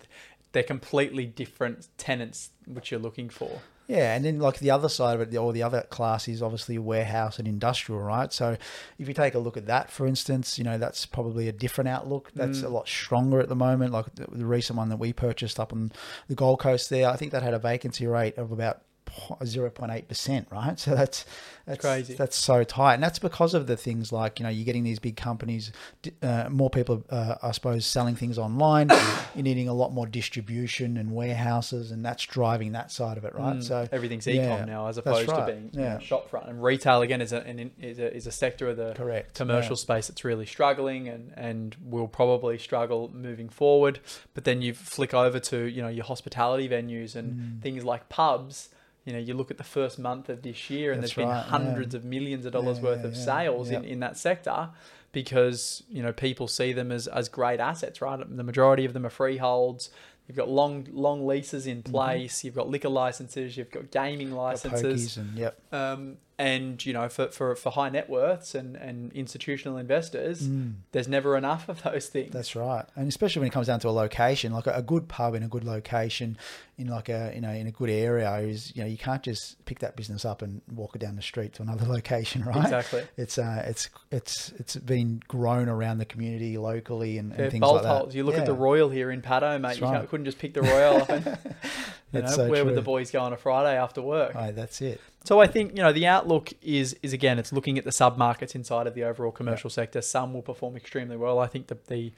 they're 0.53 0.63
completely 0.63 1.27
different 1.27 1.89
tenants 1.99 2.51
which 2.67 2.91
you're 2.91 3.01
looking 3.01 3.29
for. 3.29 3.61
Yeah, 3.89 4.15
and 4.15 4.23
then 4.23 4.39
like 4.39 4.59
the 4.59 4.71
other 4.71 4.91
side 4.91 5.19
of 5.19 5.23
it, 5.33 5.35
or 5.37 5.53
the 5.55 5.63
other 5.63 5.81
class 5.89 6.29
is 6.29 6.43
obviously 6.43 6.77
warehouse 6.79 7.39
and 7.39 7.49
industrial, 7.49 8.03
right? 8.03 8.31
So 8.31 8.59
if 8.99 9.09
you 9.09 9.15
take 9.15 9.35
a 9.35 9.39
look 9.39 9.57
at 9.57 9.65
that, 9.67 9.91
for 9.91 10.07
instance, 10.07 10.59
you 10.59 10.65
know 10.65 10.77
that's 10.77 11.07
probably 11.07 11.49
a 11.49 11.53
different 11.53 11.89
outlook. 11.89 12.31
That's 12.35 12.59
Mm. 12.61 12.65
a 12.65 12.69
lot 12.69 12.87
stronger 12.87 13.41
at 13.41 13.49
the 13.49 13.57
moment. 13.57 13.93
Like 13.93 14.15
the, 14.15 14.27
the 14.31 14.45
recent 14.45 14.77
one 14.77 14.91
that 14.91 14.99
we 14.99 15.15
purchased 15.15 15.59
up 15.59 15.73
on 15.73 15.91
the 16.29 16.35
Gold 16.35 16.61
Coast, 16.61 16.91
there, 16.91 17.09
I 17.09 17.17
think 17.17 17.33
that 17.33 17.43
had 17.43 17.55
a 17.55 17.59
vacancy 17.59 18.07
rate 18.07 18.37
of 18.37 18.53
about 18.53 18.83
zero 19.45 19.71
point 19.71 19.93
eight 19.93 20.09
percent, 20.09 20.49
right? 20.51 20.79
So 20.79 20.95
that's 20.95 21.25
that's 21.67 21.81
crazy. 21.81 22.15
That's 22.15 22.37
so 22.37 22.65
tight, 22.65 22.95
and 22.95 23.03
that's 23.03 23.19
because 23.19 23.55
of 23.55 23.67
the 23.67 23.77
things 23.77 24.13
like 24.13 24.39
you 24.39 24.45
know 24.45 24.49
you're 24.51 24.65
getting 24.65 24.85
these 24.85 24.99
big 24.99 25.17
companies, 25.17 25.71
uh, 26.23 26.49
more 26.51 26.71
people, 26.71 27.05
uh, 27.11 27.37
I 27.43 27.51
suppose, 27.53 27.85
selling 27.87 28.17
things 28.17 28.39
online. 28.39 28.89
you're 29.35 29.45
needing 29.45 29.69
a 29.69 29.75
lot 29.75 29.93
more 29.93 30.07
distribution 30.07 30.97
and 30.97 31.13
warehouses, 31.13 31.91
and 31.91 32.05
that's 32.05 32.25
driving 32.25 32.73
that 32.73 32.91
side 32.91 33.19
of 33.19 33.25
it, 33.25 33.35
right? 33.35 33.57
Mm, 33.57 33.63
So 33.63 33.89
everything's 33.93 34.27
yeah, 34.27 34.55
e-com 34.55 34.67
now 34.67 34.87
as 34.89 34.99
opposed 34.99 35.29
right, 35.29 35.47
to 35.47 35.53
being 35.53 35.71
you 35.73 35.81
know, 35.81 35.99
shop 36.01 36.31
front. 36.31 36.49
And 36.49 36.63
retail 36.63 37.03
again 37.03 37.21
is 37.21 37.33
a, 37.33 37.39
an, 37.47 37.71
is 37.81 37.99
a 37.99 38.15
is 38.17 38.27
a 38.27 38.33
sector 38.33 38.69
of 38.69 38.77
the 38.77 38.95
correct 38.95 39.35
commercial 39.35 39.77
space 39.77 40.09
that's 40.09 40.25
really 40.25 40.47
struggling 40.47 41.09
and, 41.09 41.33
and 41.37 41.77
will 41.83 42.09
probably 42.09 42.57
struggle 42.59 43.11
moving 43.13 43.49
forward. 43.49 44.01
But 44.35 44.45
then 44.45 44.63
you 44.63 44.73
flick 44.75 45.13
over 45.13 45.39
to, 45.41 45.65
you 45.67 45.83
know, 45.83 45.89
your 45.89 46.05
hospitality 46.05 46.69
venues 46.69 47.15
and 47.15 47.29
Mm. 47.29 47.63
things 47.63 47.85
like 47.85 48.09
pubs. 48.09 48.71
You 49.09 49.15
know, 49.15 49.19
you 49.19 49.35
look 49.35 49.51
at 49.51 49.57
the 49.57 49.65
first 49.65 49.99
month 49.99 50.29
of 50.29 50.43
this 50.43 50.69
year 50.69 50.93
and 50.93 51.03
That's 51.03 51.15
there's 51.15 51.27
been 51.27 51.35
right, 51.35 51.45
yeah. 51.45 51.51
hundreds 51.51 51.95
of 51.95 52.05
millions 52.05 52.45
of 52.45 52.53
dollars 52.53 52.77
Yeah, 52.79 52.85
worth 52.85 53.01
yeah, 53.01 53.07
of 53.07 53.15
yeah, 53.15 53.25
sales 53.25 53.71
in, 53.71 53.85
in 53.85 54.01
that 54.01 54.19
sector 54.19 54.69
because, 55.13 55.83
you 55.89 56.03
know, 56.03 56.13
people 56.13 56.47
see 56.47 56.75
them 56.75 56.93
as, 56.93 57.09
as 57.09 57.31
great 57.31 57.59
assets, 57.59 58.03
right? 58.03 58.19
The 58.19 58.43
majority 58.43 58.85
of 58.85 58.93
them 58.93 59.07
are 59.07 59.11
freeholds. 59.11 59.89
You've 60.27 60.37
got 60.37 60.51
long 60.51 60.87
long 60.93 61.27
leases 61.27 61.67
in 61.67 61.83
place. 61.83 62.45
You've 62.45 62.55
got 62.55 62.69
liquor 62.69 62.91
licenses. 62.91 63.57
You've 63.57 63.71
got 63.71 63.91
gaming 63.91 64.29
Mm-hmm. 64.29 64.37
Got 64.37 64.43
licenses 64.43 65.17
and 65.17 65.39
yep. 65.39 65.59
um, 65.73 66.19
and 66.39 66.85
you 66.87 66.93
know 66.93 67.09
for, 67.09 67.29
for, 67.29 67.57
for 67.57 67.71
high 67.73 67.89
net 67.89 68.09
worths 68.09 68.55
and, 68.55 68.77
and 68.77 69.13
institutional 69.13 69.77
investors 69.77 70.47
Mm. 70.49 70.75
there's 70.93 71.09
never 71.09 71.37
enough 71.37 71.69
of 71.69 71.83
those 71.83 72.07
things 72.09 72.33
That's 72.33 72.55
right, 72.55 72.85
and 72.95 73.09
especially 73.09 73.41
when 73.41 73.49
it 73.49 73.53
comes 73.53 73.67
down 73.67 73.81
to 73.81 73.89
a 73.89 73.91
location, 73.91 74.53
like 74.53 74.67
a, 74.67 74.73
a 74.75 74.83
good 74.83 75.09
pub 75.09 75.35
in 75.35 75.43
a 75.43 75.49
good 75.49 75.65
location, 75.65 76.37
in 76.77 76.87
like 76.87 77.09
a 77.09 77.33
you 77.35 77.41
know 77.41 77.51
in 77.51 77.67
a 77.67 77.73
good 77.73 77.91
area 77.91 78.33
is 78.37 78.75
you 78.77 78.83
know 78.83 78.89
you 78.89 78.97
can't 78.97 79.23
just 79.23 79.65
pick 79.65 79.81
that 79.81 79.97
business 79.97 80.25
up 80.25 80.43
and 80.43 80.63
walk 80.73 80.95
it 80.95 81.01
down 81.01 81.17
the 81.17 81.23
street 81.23 81.55
to 81.55 81.63
another 81.63 81.87
location, 81.97 82.45
right? 82.45 82.57
exactly 82.63 83.03
It's 83.17 83.37
uh 83.39 83.65
it's 83.67 83.89
it's 84.13 84.53
it's 84.59 84.77
been 84.77 85.21
grown 85.27 85.69
around 85.69 85.99
the 85.99 86.05
community 86.05 86.57
locally 86.57 87.19
and, 87.19 87.33
and 87.33 87.51
things 87.51 87.63
like 87.65 87.83
that. 87.83 88.15
You 88.15 88.23
look 88.25 88.37
at 88.37 88.47
the 88.47 88.53
Royal 88.55 88.89
here 88.91 89.11
in 89.11 89.23
Paddo, 89.23 89.61
mate. 89.61 89.63
That's 89.69 89.79
You 89.81 89.87
can't, 89.87 89.97
right. 89.99 90.09
couldn't 90.09 90.27
just 90.27 90.39
pick 90.39 90.55
the 90.55 90.63
Royal 90.63 91.03
up. 91.03 91.09
And, 91.11 91.39
you 92.13 92.23
know, 92.23 92.29
so 92.29 92.49
where 92.49 92.65
would 92.65 92.75
the 92.75 92.83
boys 92.83 93.11
go 93.11 93.21
on 93.21 93.33
a 93.33 93.37
Friday 93.37 93.77
after 93.77 94.01
work? 94.01 94.35
Right, 94.35 94.55
that's 94.55 94.81
it. 94.81 95.01
So 95.25 95.41
I 95.41 95.47
think 95.47 95.77
you 95.77 95.83
know 95.83 95.93
the 95.93 96.07
outlook 96.07 96.51
is 96.63 96.97
is 97.03 97.13
again 97.13 97.39
it's 97.39 97.53
looking 97.53 97.77
at 97.79 97.85
the 97.85 97.93
sub 97.93 98.17
markets 98.17 98.55
inside 98.55 98.87
of 98.87 98.95
the 98.95 99.05
overall 99.05 99.33
commercial 99.33 99.69
sector. 99.71 100.01
Some 100.01 100.33
will 100.33 100.43
perform 100.43 100.77
extremely 100.77 101.17
well. 101.17 101.39
I 101.39 101.47
think 101.47 101.67
the 101.67 101.77
the 101.87 101.99
you 101.99 102.13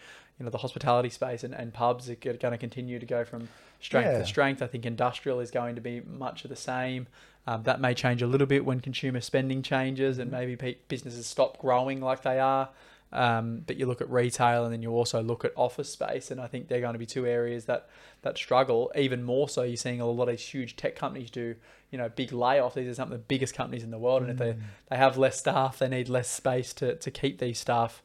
know 0.45 0.51
the 0.51 0.59
hospitality 0.59 1.11
space 1.11 1.43
and, 1.45 1.55
and 1.55 1.75
pubs 1.75 2.09
are 2.09 2.15
going 2.15 2.39
to 2.39 2.59
continue 2.59 2.99
to 2.99 3.07
go 3.07 3.25
from 3.25 3.49
strength 3.81 4.07
Yeah. 4.07 4.19
to 4.19 4.27
strength. 4.27 4.63
I 4.63 4.67
think 4.69 4.87
industrial 4.87 5.41
is 5.41 5.51
going 5.51 5.75
to 5.75 5.81
be 5.81 6.01
much 6.01 6.45
of 6.45 6.51
the 6.51 6.57
same. 6.57 7.09
Um, 7.47 7.63
that 7.65 7.81
may 7.81 7.95
change 7.95 8.23
a 8.23 8.27
little 8.27 8.47
bit 8.47 8.65
when 8.65 8.81
consumer 8.81 9.21
spending 9.21 9.63
changes 9.63 10.19
and 10.19 10.31
maybe 10.31 10.57
pe- 10.57 10.77
businesses 10.89 11.27
stop 11.27 11.59
growing 11.59 12.01
like 12.01 12.23
they 12.23 12.39
are. 12.39 12.69
Um, 13.13 13.63
but 13.67 13.77
you 13.77 13.87
look 13.87 14.01
at 14.01 14.09
retail 14.11 14.65
and 14.65 14.73
then 14.73 14.83
you 14.83 14.91
also 14.93 15.21
look 15.23 15.45
at 15.45 15.53
office 15.57 15.91
space, 15.91 16.31
and 16.31 16.41
I 16.41 16.47
think 16.47 16.69
they're 16.69 16.81
going 16.81 16.93
to 16.93 16.99
be 16.99 17.07
two 17.07 17.27
areas 17.27 17.65
that 17.65 17.89
that 18.23 18.37
struggle 18.37 18.93
even 18.95 19.23
more 19.25 19.49
so. 19.49 19.63
You're 19.63 19.77
seeing 19.77 20.01
a 20.01 20.07
lot 20.07 20.25
of 20.29 20.37
these 20.37 20.47
huge 20.47 20.77
tech 20.77 20.95
companies 20.95 21.31
do, 21.31 21.57
you 21.91 21.99
know, 21.99 22.09
big 22.09 22.31
layoffs. 22.31 22.75
These 22.75 22.89
are 22.89 22.95
some 22.95 23.09
of 23.11 23.19
the 23.19 23.25
biggest 23.27 23.55
companies 23.55 23.83
in 23.83 23.91
the 23.91 23.99
world, 23.99 24.23
and 24.23 24.31
if 24.31 24.37
they 24.39 24.55
they 24.91 24.97
have 24.97 25.17
less 25.19 25.39
staff, 25.39 25.79
they 25.81 25.89
need 25.89 26.09
less 26.09 26.29
space 26.31 26.73
to 26.75 26.95
to 26.97 27.11
keep 27.11 27.39
these 27.39 27.59
staff. 27.59 28.03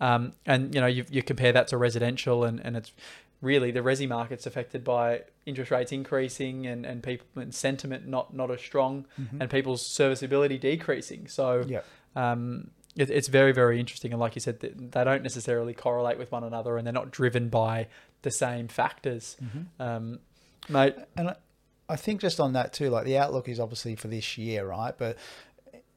Um, 0.00 0.32
and 0.46 0.74
you 0.74 0.80
know, 0.80 0.86
you 0.86 1.04
you 1.10 1.22
compare 1.22 1.52
that 1.52 1.68
to 1.68 1.76
residential, 1.76 2.44
and 2.44 2.60
and 2.64 2.76
it's 2.76 2.92
really 3.40 3.70
the 3.70 3.80
resi 3.80 4.08
market's 4.08 4.46
affected 4.46 4.82
by 4.84 5.22
interest 5.46 5.70
rates 5.70 5.90
increasing 5.92 6.66
and 6.66 6.86
and 6.86 7.02
people 7.02 7.26
and 7.36 7.52
sentiment 7.54 8.06
not 8.06 8.32
not 8.34 8.50
as 8.52 8.60
strong, 8.60 9.04
Mhm. 9.20 9.40
and 9.40 9.50
people's 9.50 9.84
serviceability 9.84 10.58
decreasing. 10.58 11.26
So 11.26 11.64
yeah, 11.66 11.80
um, 12.16 12.70
it, 12.96 13.10
it's 13.10 13.28
very, 13.28 13.52
very 13.52 13.80
interesting. 13.80 14.12
And 14.12 14.20
like 14.20 14.34
you 14.34 14.40
said, 14.40 14.60
they 14.60 15.04
don't 15.04 15.22
necessarily 15.22 15.74
correlate 15.74 16.18
with 16.18 16.30
one 16.32 16.44
another 16.44 16.76
and 16.76 16.86
they're 16.86 16.92
not 16.92 17.10
driven 17.10 17.48
by 17.48 17.88
the 18.22 18.30
same 18.30 18.68
factors. 18.68 19.36
Mhm. 19.42 19.66
Um, 19.78 20.18
mate, 20.68 20.94
and 21.16 21.30
I, 21.30 21.36
I 21.88 21.96
think 21.96 22.20
just 22.20 22.40
on 22.40 22.52
that 22.54 22.72
too, 22.72 22.90
like 22.90 23.04
the 23.04 23.18
outlook 23.18 23.48
is 23.48 23.60
obviously 23.60 23.96
for 23.96 24.08
this 24.08 24.38
year, 24.38 24.66
right? 24.66 24.94
But 24.96 25.18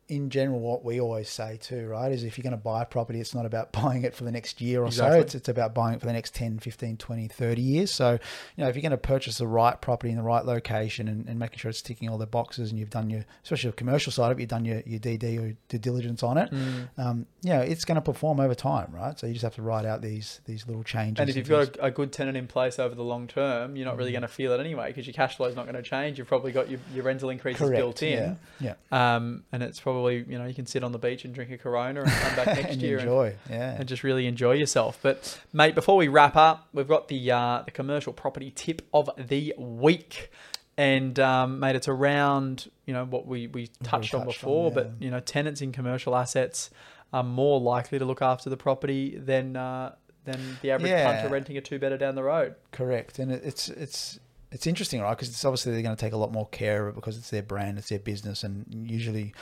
in 0.09 0.29
general, 0.29 0.59
what 0.59 0.85
we 0.85 1.01
always 1.01 1.29
say 1.29 1.57
too, 1.61 1.87
right, 1.87 2.11
is 2.11 2.23
if 2.23 2.37
you're 2.37 2.43
going 2.43 2.51
to 2.51 2.57
buy 2.57 2.81
a 2.81 2.85
property, 2.85 3.19
it's 3.19 3.35
not 3.35 3.45
about 3.45 3.71
buying 3.83 4.03
it 4.03 4.15
for 4.15 4.23
the 4.23 4.31
next 4.31 4.61
year 4.61 4.81
or 4.83 4.87
Exactly. 4.87 5.17
so. 5.17 5.21
It's, 5.21 5.35
it's 5.35 5.49
about 5.49 5.73
buying 5.73 5.95
it 5.95 5.99
for 5.99 6.05
the 6.05 6.13
next 6.13 6.33
10, 6.35 6.59
15, 6.59 6.97
20, 6.97 7.27
30 7.27 7.61
years. 7.61 7.91
So, 7.91 8.13
you 8.13 8.63
know, 8.63 8.69
if 8.69 8.75
you're 8.75 8.81
going 8.81 8.91
to 8.91 8.97
purchase 8.97 9.37
the 9.37 9.47
right 9.47 9.79
property 9.79 10.09
in 10.09 10.17
the 10.17 10.23
right 10.23 10.45
location 10.45 11.07
and, 11.07 11.27
and 11.27 11.37
making 11.37 11.59
sure 11.59 11.69
it's 11.69 11.81
ticking 11.81 12.09
all 12.09 12.17
the 12.17 12.25
boxes 12.25 12.69
and 12.69 12.79
you've 12.79 12.89
done 12.89 13.09
your, 13.09 13.25
especially 13.43 13.69
the 13.69 13.75
commercial 13.75 14.11
side 14.11 14.31
of 14.31 14.37
it, 14.37 14.41
you've 14.41 14.49
done 14.49 14.65
your, 14.65 14.81
your 14.85 14.99
DD 14.99 15.39
or 15.39 15.55
due 15.67 15.77
diligence 15.77 16.23
on 16.23 16.37
it, 16.37 16.51
mm. 16.51 16.87
um, 16.97 17.25
you 17.43 17.51
know, 17.51 17.61
it's 17.61 17.85
going 17.85 17.95
to 17.95 18.01
perform 18.01 18.39
over 18.39 18.55
time, 18.55 18.91
right? 18.91 19.19
So 19.19 19.27
you 19.27 19.33
just 19.33 19.43
have 19.43 19.55
to 19.55 19.61
write 19.61 19.85
out 19.85 20.01
these, 20.01 20.41
these 20.45 20.65
little 20.67 20.83
changes. 20.83 21.19
and 21.19 21.29
if 21.29 21.35
you've 21.35 21.49
got 21.49 21.77
a, 21.77 21.85
a 21.85 21.91
good 21.91 22.11
tenant 22.11 22.37
in 22.37 22.47
place 22.47 22.79
over 22.79 22.95
the 22.95 23.03
long 23.03 23.27
term, 23.27 23.75
you're 23.75 23.85
not 23.85 23.95
really 23.97 24.07
Mm. 24.07 24.13
going 24.13 24.21
to 24.21 24.27
feel 24.29 24.53
it 24.53 24.61
anyway 24.61 24.87
because 24.87 25.05
your 25.05 25.13
cash 25.13 25.35
flow 25.35 25.47
is 25.47 25.55
not 25.55 25.65
going 25.65 25.75
to 25.75 25.81
change. 25.81 26.17
You've 26.17 26.27
probably 26.29 26.53
got 26.53 26.69
your, 26.69 26.79
your 26.93 27.03
rental 27.03 27.29
increases 27.29 27.59
Correct, 27.59 27.77
built 27.77 28.03
in. 28.03 28.37
Yeah, 28.59 28.75
yeah. 28.91 29.15
Um, 29.15 29.43
and 29.51 29.61
it's 29.61 29.81
probably, 29.81 29.96
you 30.05 30.37
know, 30.37 30.45
you 30.45 30.53
can 30.53 30.65
sit 30.65 30.83
on 30.83 30.91
the 30.91 30.99
beach 30.99 31.25
and 31.25 31.33
drink 31.33 31.51
a 31.51 31.57
Corona 31.57 32.01
and 32.03 32.11
come 32.11 32.35
back 32.35 32.47
next 32.61 32.73
and 32.73 32.81
year 32.81 32.97
and 32.99 33.07
enjoy. 33.07 33.35
yeah. 33.49 33.75
and 33.77 33.87
just 33.87 34.03
really 34.03 34.27
enjoy 34.27 34.53
yourself. 34.53 34.99
But 35.01 35.39
mate, 35.51 35.75
before 35.75 35.97
we 35.97 36.07
wrap 36.07 36.35
up, 36.35 36.67
we've 36.73 36.87
got 36.87 37.07
the 37.07 37.31
uh, 37.31 37.61
the 37.65 37.71
commercial 37.71 38.13
property 38.13 38.51
tip 38.55 38.81
of 38.93 39.09
the 39.17 39.53
week, 39.57 40.31
and 40.77 41.19
um, 41.19 41.59
mate, 41.59 41.75
it's 41.75 41.87
around 41.87 42.69
you 42.85 42.93
know 42.93 43.05
what 43.05 43.25
we 43.27 43.47
we 43.47 43.67
touched 43.83 43.83
on 43.83 43.91
touched 43.91 44.13
on, 44.15 44.25
before, 44.25 44.71
but 44.71 44.85
yeah. 44.99 45.05
you 45.05 45.11
know 45.11 45.19
tenants 45.19 45.61
in 45.61 45.71
commercial 45.71 46.15
assets 46.15 46.69
are 47.13 47.23
more 47.23 47.59
likely 47.59 47.97
to 47.99 48.05
look 48.05 48.21
after 48.21 48.49
the 48.49 48.57
property 48.57 49.17
than 49.17 49.55
uh, 49.55 49.93
than 50.25 50.57
the 50.61 50.71
average 50.71 50.91
Yeah. 50.91 51.11
punter 51.13 51.29
renting 51.33 51.57
a 51.57 51.61
two 51.61 51.79
better 51.79 51.97
down 51.97 52.15
the 52.15 52.23
road. 52.23 52.55
Correct, 52.71 53.17
and 53.19 53.31
it's 53.31 53.69
it's 53.69 54.19
it's 54.51 54.65
interesting, 54.65 55.01
right? 55.01 55.11
Because 55.15 55.27
it's 55.29 55.43
obviously 55.43 55.73
they're 55.73 55.81
going 55.81 55.95
to 55.95 55.99
take 55.99 56.13
a 56.13 56.17
lot 56.17 56.31
more 56.31 56.47
care 56.47 56.87
of 56.87 56.93
it 56.93 56.95
because 56.95 57.17
it's 57.17 57.29
their 57.29 57.41
brand, 57.43 57.77
it's 57.77 57.89
their 57.89 57.99
business, 57.99 58.43
and 58.43 58.65
usually, 58.89 59.33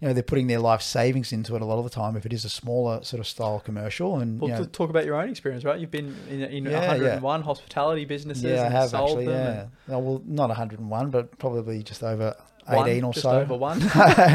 you 0.00 0.08
know, 0.08 0.14
they're 0.14 0.22
putting 0.22 0.46
their 0.46 0.58
life 0.58 0.80
savings 0.80 1.32
into 1.32 1.54
it 1.54 1.60
a 1.62 1.64
lot 1.66 1.76
of 1.78 1.84
the 1.84 1.90
time. 1.90 2.16
If 2.16 2.24
it 2.24 2.32
is 2.32 2.44
a 2.46 2.48
smaller 2.48 3.02
sort 3.04 3.20
of 3.20 3.26
style 3.26 3.60
commercial, 3.60 4.18
and 4.18 4.40
Well, 4.40 4.50
you 4.50 4.56
know, 4.56 4.64
to 4.64 4.70
talk 4.70 4.88
about 4.90 5.04
your 5.04 5.16
own 5.16 5.28
experience, 5.28 5.64
right? 5.64 5.78
You've 5.78 5.90
been 5.90 6.16
in, 6.30 6.42
in 6.44 6.64
Yeah, 6.64 6.88
101 6.88 7.42
hospitality 7.42 8.04
businesses 8.06 8.44
yeah, 8.44 8.62
I 8.62 8.64
and 8.66 8.74
have 8.74 8.90
sold 8.90 9.10
actually, 9.10 9.26
them. 9.26 9.56
yeah. 9.56 9.94
and 9.94 9.96
Oh, 9.96 9.98
well, 9.98 10.22
not 10.24 10.48
101, 10.48 11.10
but 11.10 11.38
probably 11.38 11.82
just 11.82 12.02
over 12.02 12.34
one, 12.66 12.88
18 12.88 13.04
or 13.04 13.14
so. 13.14 13.40
over 13.40 13.56
one. 13.56 13.80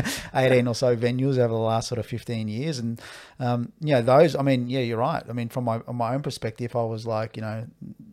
18 0.33 0.67
or 0.67 0.75
so 0.75 0.95
venues 0.95 1.37
over 1.37 1.53
the 1.53 1.59
last 1.59 1.87
sort 1.87 1.99
of 1.99 2.05
15 2.05 2.47
years 2.47 2.79
and 2.79 3.01
um 3.39 3.71
yeah 3.79 4.01
those 4.01 4.35
i 4.35 4.41
mean 4.41 4.67
yeah 4.67 4.79
you're 4.81 4.97
right 4.97 5.23
i 5.29 5.33
mean 5.33 5.49
from 5.49 5.63
my 5.63 5.79
my 5.91 6.13
own 6.13 6.21
perspective 6.21 6.75
i 6.75 6.83
was 6.83 7.05
like 7.07 7.35
you 7.37 7.41
know 7.41 7.65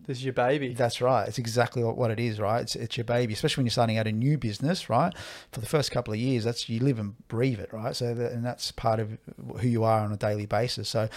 This 0.06 0.18
is 0.18 0.24
your 0.24 0.34
baby. 0.34 0.72
That's 0.72 1.00
right. 1.00 1.26
It's 1.26 1.38
exactly 1.38 1.82
what, 1.82 2.10
it 2.12 2.20
is, 2.20 2.38
right? 2.38 2.60
It's, 2.60 2.76
it's 2.76 2.96
your 2.96 3.04
baby, 3.04 3.32
especially 3.32 3.62
when 3.62 3.66
you're 3.66 3.72
starting 3.72 3.98
out 3.98 4.06
a 4.06 4.12
new 4.12 4.38
business, 4.38 4.88
right? 4.88 5.12
For 5.50 5.58
the 5.58 5.66
first 5.66 5.90
couple 5.90 6.14
of 6.14 6.20
years, 6.20 6.44
that's 6.44 6.68
you 6.68 6.78
live 6.78 7.00
and 7.00 7.16
breathe 7.26 7.58
it, 7.58 7.72
right? 7.72 7.94
So 7.94 8.14
that, 8.14 8.30
and 8.30 8.44
that's 8.44 8.70
part 8.70 9.00
of 9.00 9.18
who 9.58 9.66
you 9.66 9.82
are 9.82 10.00
on 10.00 10.12
a 10.12 10.16
daily 10.16 10.46
basis. 10.46 10.88
So 10.88 11.08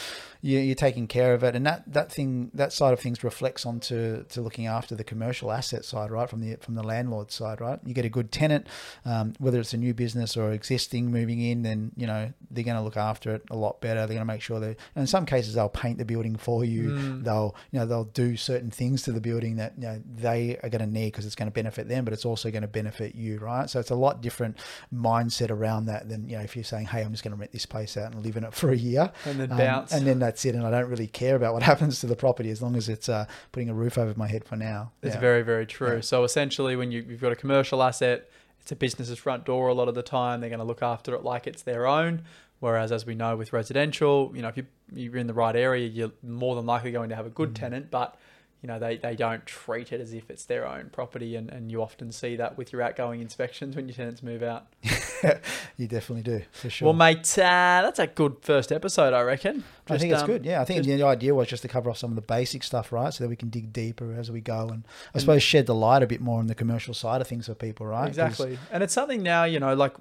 you, 0.42 0.58
you're 0.58 0.74
taking 0.76 1.08
care 1.08 1.36
of 1.36 1.44
it, 1.44 1.56
and 1.56 1.66
that 1.68 1.84
that 1.94 2.12
thing, 2.12 2.50
that 2.56 2.74
side 2.74 2.94
of 2.94 3.00
things 3.00 3.24
reflects 3.24 3.64
onto 3.64 4.24
to 4.24 4.42
looking 4.42 4.66
after 4.66 4.96
the 4.96 5.04
commercial 5.04 5.52
asset 5.52 5.86
side, 5.86 6.10
right? 6.10 6.28
From 6.28 6.42
the 6.42 6.56
from 6.56 6.74
the 6.74 6.84
landlord 6.84 7.32
side, 7.32 7.62
right? 7.62 7.80
You 7.86 7.94
get 7.94 8.06
a 8.06 8.10
good 8.10 8.32
tenant, 8.32 8.66
um, 9.06 9.34
whether 9.39 9.60
it's 9.60 9.73
a 9.73 9.78
new 9.78 9.93
business 9.93 10.36
or 10.38 10.52
existing 10.52 11.12
moving 11.12 11.39
in, 11.41 11.63
then 11.63 11.91
you 11.95 12.08
know 12.08 12.32
they're 12.52 12.63
going 12.63 12.78
to 12.78 12.84
look 12.84 12.97
after 12.97 13.36
it 13.36 13.43
a 13.52 13.56
lot 13.56 13.82
better. 13.82 13.99
They're 14.02 14.15
going 14.17 14.19
to 14.19 14.25
make 14.25 14.41
sure 14.41 14.60
they, 14.60 14.75
in 14.95 15.08
some 15.08 15.25
cases, 15.25 15.54
they'll 15.54 15.69
paint 15.69 15.97
the 15.97 16.06
building 16.06 16.36
for 16.36 16.63
you. 16.65 16.89
Mm. 16.91 17.23
They'll 17.23 17.56
you 17.71 17.80
know 17.80 17.86
they'll 17.86 18.04
do 18.06 18.36
certain 18.38 18.71
things 18.71 19.04
to 19.04 19.12
the 19.12 19.21
building 19.21 19.58
that 19.58 19.73
you 19.78 19.84
know 19.84 20.02
they 20.15 20.58
are 20.63 20.69
going 20.69 20.82
to 20.86 20.88
need 20.91 21.08
because 21.12 21.25
it's 21.25 21.36
going 21.36 21.49
to 21.49 21.54
benefit 21.54 21.88
them, 21.88 22.04
but 22.06 22.13
it's 22.13 22.25
also 22.25 22.49
going 22.52 22.62
to 22.63 22.67
benefit 22.67 23.15
you, 23.15 23.39
right? 23.39 23.69
So 23.69 23.80
it's 23.80 23.89
a 23.91 23.95
lot 23.95 24.21
different 24.21 24.58
mindset 24.93 25.49
around 25.52 25.86
that 25.86 26.10
than 26.10 26.28
you 26.30 26.38
know 26.38 26.43
if 26.43 26.56
you're 26.56 26.63
saying, 26.63 26.88
hey, 26.88 27.02
I'm 27.02 27.12
just 27.12 27.23
going 27.23 27.34
to 27.36 27.39
rent 27.39 27.52
this 27.52 27.65
place 27.65 27.97
out 27.97 28.13
and 28.13 28.23
live 28.23 28.38
in 28.38 28.43
it 28.43 28.54
for 28.54 28.69
a 28.71 28.75
year. 28.78 29.12
and 29.25 29.39
then 29.39 29.52
Um, 29.52 29.58
bounce. 29.58 29.91
and 29.93 30.06
then 30.06 30.19
that's 30.19 30.45
it, 30.45 30.56
and 30.56 30.65
I 30.65 30.71
don't 30.71 30.89
really 30.89 31.08
care 31.08 31.36
about 31.36 31.54
what 31.54 31.63
happens 31.71 31.99
to 32.02 32.08
the 32.08 32.15
property 32.15 32.49
as 32.49 32.62
long 32.62 32.75
as 32.75 32.89
it's 32.89 33.10
uh, 33.10 33.25
putting 33.52 33.69
a 33.69 33.73
roof 33.73 33.97
over 33.97 34.13
my 34.17 34.28
head 34.28 34.43
for 34.45 34.56
now. 34.56 34.91
It's 35.02 35.15
Yeah. 35.15 35.21
very, 35.21 35.41
very 35.41 35.65
true. 35.65 35.95
Yeah. 35.95 36.02
So 36.02 36.23
essentially, 36.23 36.75
when 36.75 36.91
you, 36.91 37.06
you've 37.08 37.21
got 37.21 37.32
a 37.32 37.36
commercial 37.36 37.82
asset, 37.84 38.30
it's 38.62 38.72
a 38.72 38.76
business's 38.76 39.19
front 39.19 39.45
door 39.45 39.67
a 39.67 39.74
lot 39.74 39.88
of 39.88 39.95
the 39.95 40.04
time. 40.04 40.41
They're 40.41 40.50
going 40.50 40.60
to 40.60 40.65
look 40.65 40.82
after 40.82 41.13
it 41.15 41.24
like 41.24 41.48
it's 41.48 41.62
their 41.63 41.88
own. 41.88 42.24
Whereas, 42.60 42.91
as 42.91 43.06
we 43.06 43.15
know 43.15 43.38
with 43.38 43.54
residential, 43.54 44.32
you 44.36 44.41
know, 44.41 44.50
if 44.50 44.58
you, 44.58 44.65
you're 44.93 45.15
in 45.17 45.28
the 45.28 45.34
right 45.34 45.56
area, 45.56 45.88
you're 45.88 46.12
more 46.22 46.56
than 46.56 46.65
likely 46.65 46.91
going 46.91 47.10
to 47.10 47.15
have 47.15 47.26
a 47.26 47.30
good 47.30 47.52
Mm. 47.52 47.56
tenant, 47.56 47.91
but 47.91 48.17
you 48.62 48.67
know 48.67 48.80
they, 48.80 48.98
they 48.98 49.15
don't 49.15 49.45
treat 49.45 49.91
it 49.91 50.02
as 50.02 50.13
if 50.13 50.30
it's 50.30 50.45
their 50.45 50.67
own 50.67 50.89
property 50.89 51.36
and, 51.36 51.50
and 51.50 51.72
you 51.72 51.82
often 51.82 52.12
see 52.12 52.36
that 52.36 52.58
with 52.58 52.74
your 52.74 52.82
outgoing 52.82 53.22
inspections 53.22 53.76
when 53.76 53.88
your 53.88 53.95
tenants 53.95 54.22
move 54.22 54.43
out 54.43 54.67
you 55.78 55.88
definitely 55.88 56.24
do 56.24 56.41
for 56.52 56.69
sure. 56.69 56.88
well 56.88 56.93
mate 56.93 57.38
uh, 57.38 57.82
that's 57.84 58.00
a 58.00 58.08
good 58.08 58.38
first 58.41 58.72
episode 58.72 59.13
i 59.13 59.22
reckon 59.22 59.63
I 59.91 59.98
think 59.98 60.13
it's 60.13 60.22
um, 60.22 60.28
good. 60.28 60.45
Yeah, 60.45 60.62
I 60.62 60.65
think 60.65 60.84
just- 60.84 60.98
the 60.98 61.04
idea 61.04 61.34
was 61.34 61.48
just 61.48 61.63
to 61.63 61.67
cover 61.67 61.89
off 61.89 61.98
some 61.98 62.12
of 62.12 62.15
the 62.15 62.22
basic 62.22 62.63
stuff, 62.63 62.91
right? 62.91 63.13
So 63.13 63.24
that 63.24 63.30
we 63.30 63.36
can 63.36 63.50
dig 63.50 63.74
deeper 63.74 64.13
as 64.13 64.32
we 64.32 64.41
go, 64.41 64.69
and 64.69 64.84
I 65.13 65.19
suppose 65.19 65.43
shed 65.43 65.65
the 65.65 65.76
light 65.76 66.04
a 66.04 66.08
bit 66.08 66.22
more 66.22 66.39
on 66.39 66.48
the 66.48 66.56
commercial 66.56 66.93
side 66.93 67.22
of 67.22 67.28
things 67.28 67.48
for 67.48 67.56
people, 67.56 67.86
right 67.86 68.08
Exactly. 68.08 68.58
And 68.72 68.84
it's 68.84 68.93
something 68.93 69.24
now, 69.24 69.43
you 69.45 69.60
know, 69.60 69.74
like 69.74 69.93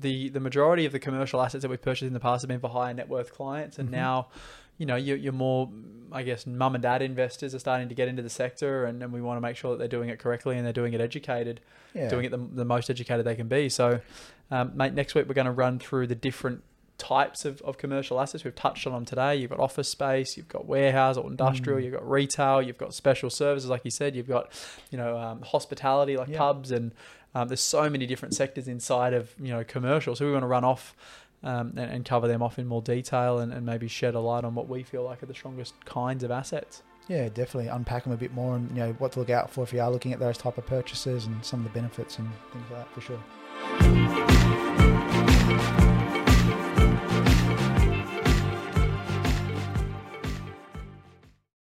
the 0.00 0.28
the 0.30 0.40
majority 0.40 0.86
of 0.86 0.92
the 0.92 0.98
commercial 0.98 1.40
assets 1.42 1.62
that 1.62 1.68
we've 1.68 1.82
purchased 1.82 2.06
in 2.06 2.12
the 2.14 2.20
past 2.20 2.42
have 2.42 2.48
been 2.48 2.60
for 2.60 2.70
higher 2.70 2.94
net 2.94 3.08
worth 3.08 3.32
clients, 3.34 3.78
and 3.78 3.88
Mhm. 3.88 3.92
now, 3.92 4.28
you 4.78 4.86
know, 4.86 4.96
you're, 4.96 5.16
you're 5.16 5.32
more, 5.32 5.68
I 6.10 6.22
guess, 6.22 6.46
mum 6.46 6.74
and 6.74 6.82
dad 6.82 7.02
investors 7.02 7.54
are 7.54 7.58
starting 7.58 7.88
to 7.90 7.94
get 7.94 8.08
into 8.08 8.22
the 8.22 8.30
sector, 8.30 8.84
and, 8.86 9.02
and 9.02 9.12
we 9.12 9.20
want 9.20 9.36
to 9.36 9.42
make 9.42 9.56
sure 9.56 9.72
that 9.72 9.78
they're 9.78 9.88
doing 9.88 10.08
it 10.08 10.18
correctly 10.18 10.56
and 10.56 10.64
they're 10.64 10.72
doing 10.72 10.94
it 10.94 11.00
educated, 11.02 11.60
yeah. 11.94 12.08
doing 12.08 12.24
it 12.24 12.30
the, 12.30 12.38
the 12.38 12.64
most 12.64 12.88
educated 12.88 13.26
they 13.26 13.34
can 13.36 13.48
be. 13.48 13.68
So, 13.68 14.00
um, 14.50 14.72
mate, 14.74 14.94
next 14.94 15.14
week 15.14 15.28
we're 15.28 15.34
going 15.34 15.44
to 15.46 15.52
run 15.52 15.78
through 15.78 16.06
the 16.06 16.14
different 16.14 16.62
types 16.96 17.44
of, 17.46 17.62
of 17.62 17.78
commercial 17.78 18.20
assets. 18.20 18.44
We've 18.44 18.54
touched 18.54 18.86
on 18.86 18.92
them 18.92 19.04
today. 19.06 19.36
You've 19.36 19.50
got 19.50 19.58
office 19.60 19.88
space, 19.88 20.36
you've 20.36 20.48
got 20.48 20.66
warehouse 20.66 21.16
or 21.16 21.26
industrial, 21.30 21.78
Mm. 21.80 21.84
you've 21.84 21.92
got 21.94 22.10
retail, 22.10 22.60
you've 22.62 22.76
got 22.78 22.92
special 22.94 23.30
services, 23.30 23.68
like 23.70 23.84
you 23.86 23.90
said, 23.90 24.14
you've 24.16 24.28
got, 24.28 24.50
you 24.90 24.98
know, 24.98 25.16
um, 25.18 25.40
hospitality 25.42 26.16
like 26.18 26.28
Yeah. 26.28 26.38
pubs 26.38 26.70
and 26.70 26.92
um, 27.34 27.48
there's 27.48 27.60
so 27.60 27.88
many 27.88 28.06
different 28.06 28.34
sectors 28.34 28.68
inside 28.68 29.14
of 29.14 29.34
you 29.40 29.48
know 29.48 29.64
commercial. 29.64 30.14
So 30.16 30.26
we 30.26 30.32
want 30.32 30.42
to 30.42 30.48
run 30.48 30.64
off 30.64 30.94
um, 31.42 31.74
and, 31.76 31.90
and 31.90 32.04
cover 32.04 32.28
them 32.28 32.42
off 32.42 32.58
in 32.58 32.66
more 32.66 32.82
detail 32.82 33.38
and, 33.38 33.52
and 33.52 33.64
maybe 33.64 33.88
shed 33.88 34.14
a 34.14 34.20
light 34.20 34.44
on 34.44 34.54
what 34.54 34.68
we 34.68 34.82
feel 34.82 35.02
like 35.04 35.22
are 35.22 35.26
the 35.26 35.34
strongest 35.34 35.74
kinds 35.84 36.22
of 36.22 36.30
assets. 36.30 36.82
Yeah, 37.08 37.28
definitely 37.28 37.68
unpack 37.68 38.04
them 38.04 38.12
a 38.12 38.16
bit 38.16 38.32
more, 38.32 38.54
and 38.56 38.70
you 38.70 38.76
know 38.76 38.92
what 38.98 39.12
to 39.12 39.18
look 39.18 39.30
out 39.30 39.50
for 39.50 39.64
if 39.64 39.72
you 39.72 39.80
are 39.80 39.90
looking 39.90 40.12
at 40.12 40.20
those 40.20 40.38
type 40.38 40.58
of 40.58 40.66
purchases 40.66 41.26
and 41.26 41.44
some 41.44 41.60
of 41.60 41.72
the 41.72 41.78
benefits 41.78 42.18
and 42.18 42.28
things 42.52 42.64
like 42.70 42.84
that 42.84 42.94
for 42.94 43.00
sure. 43.00 43.18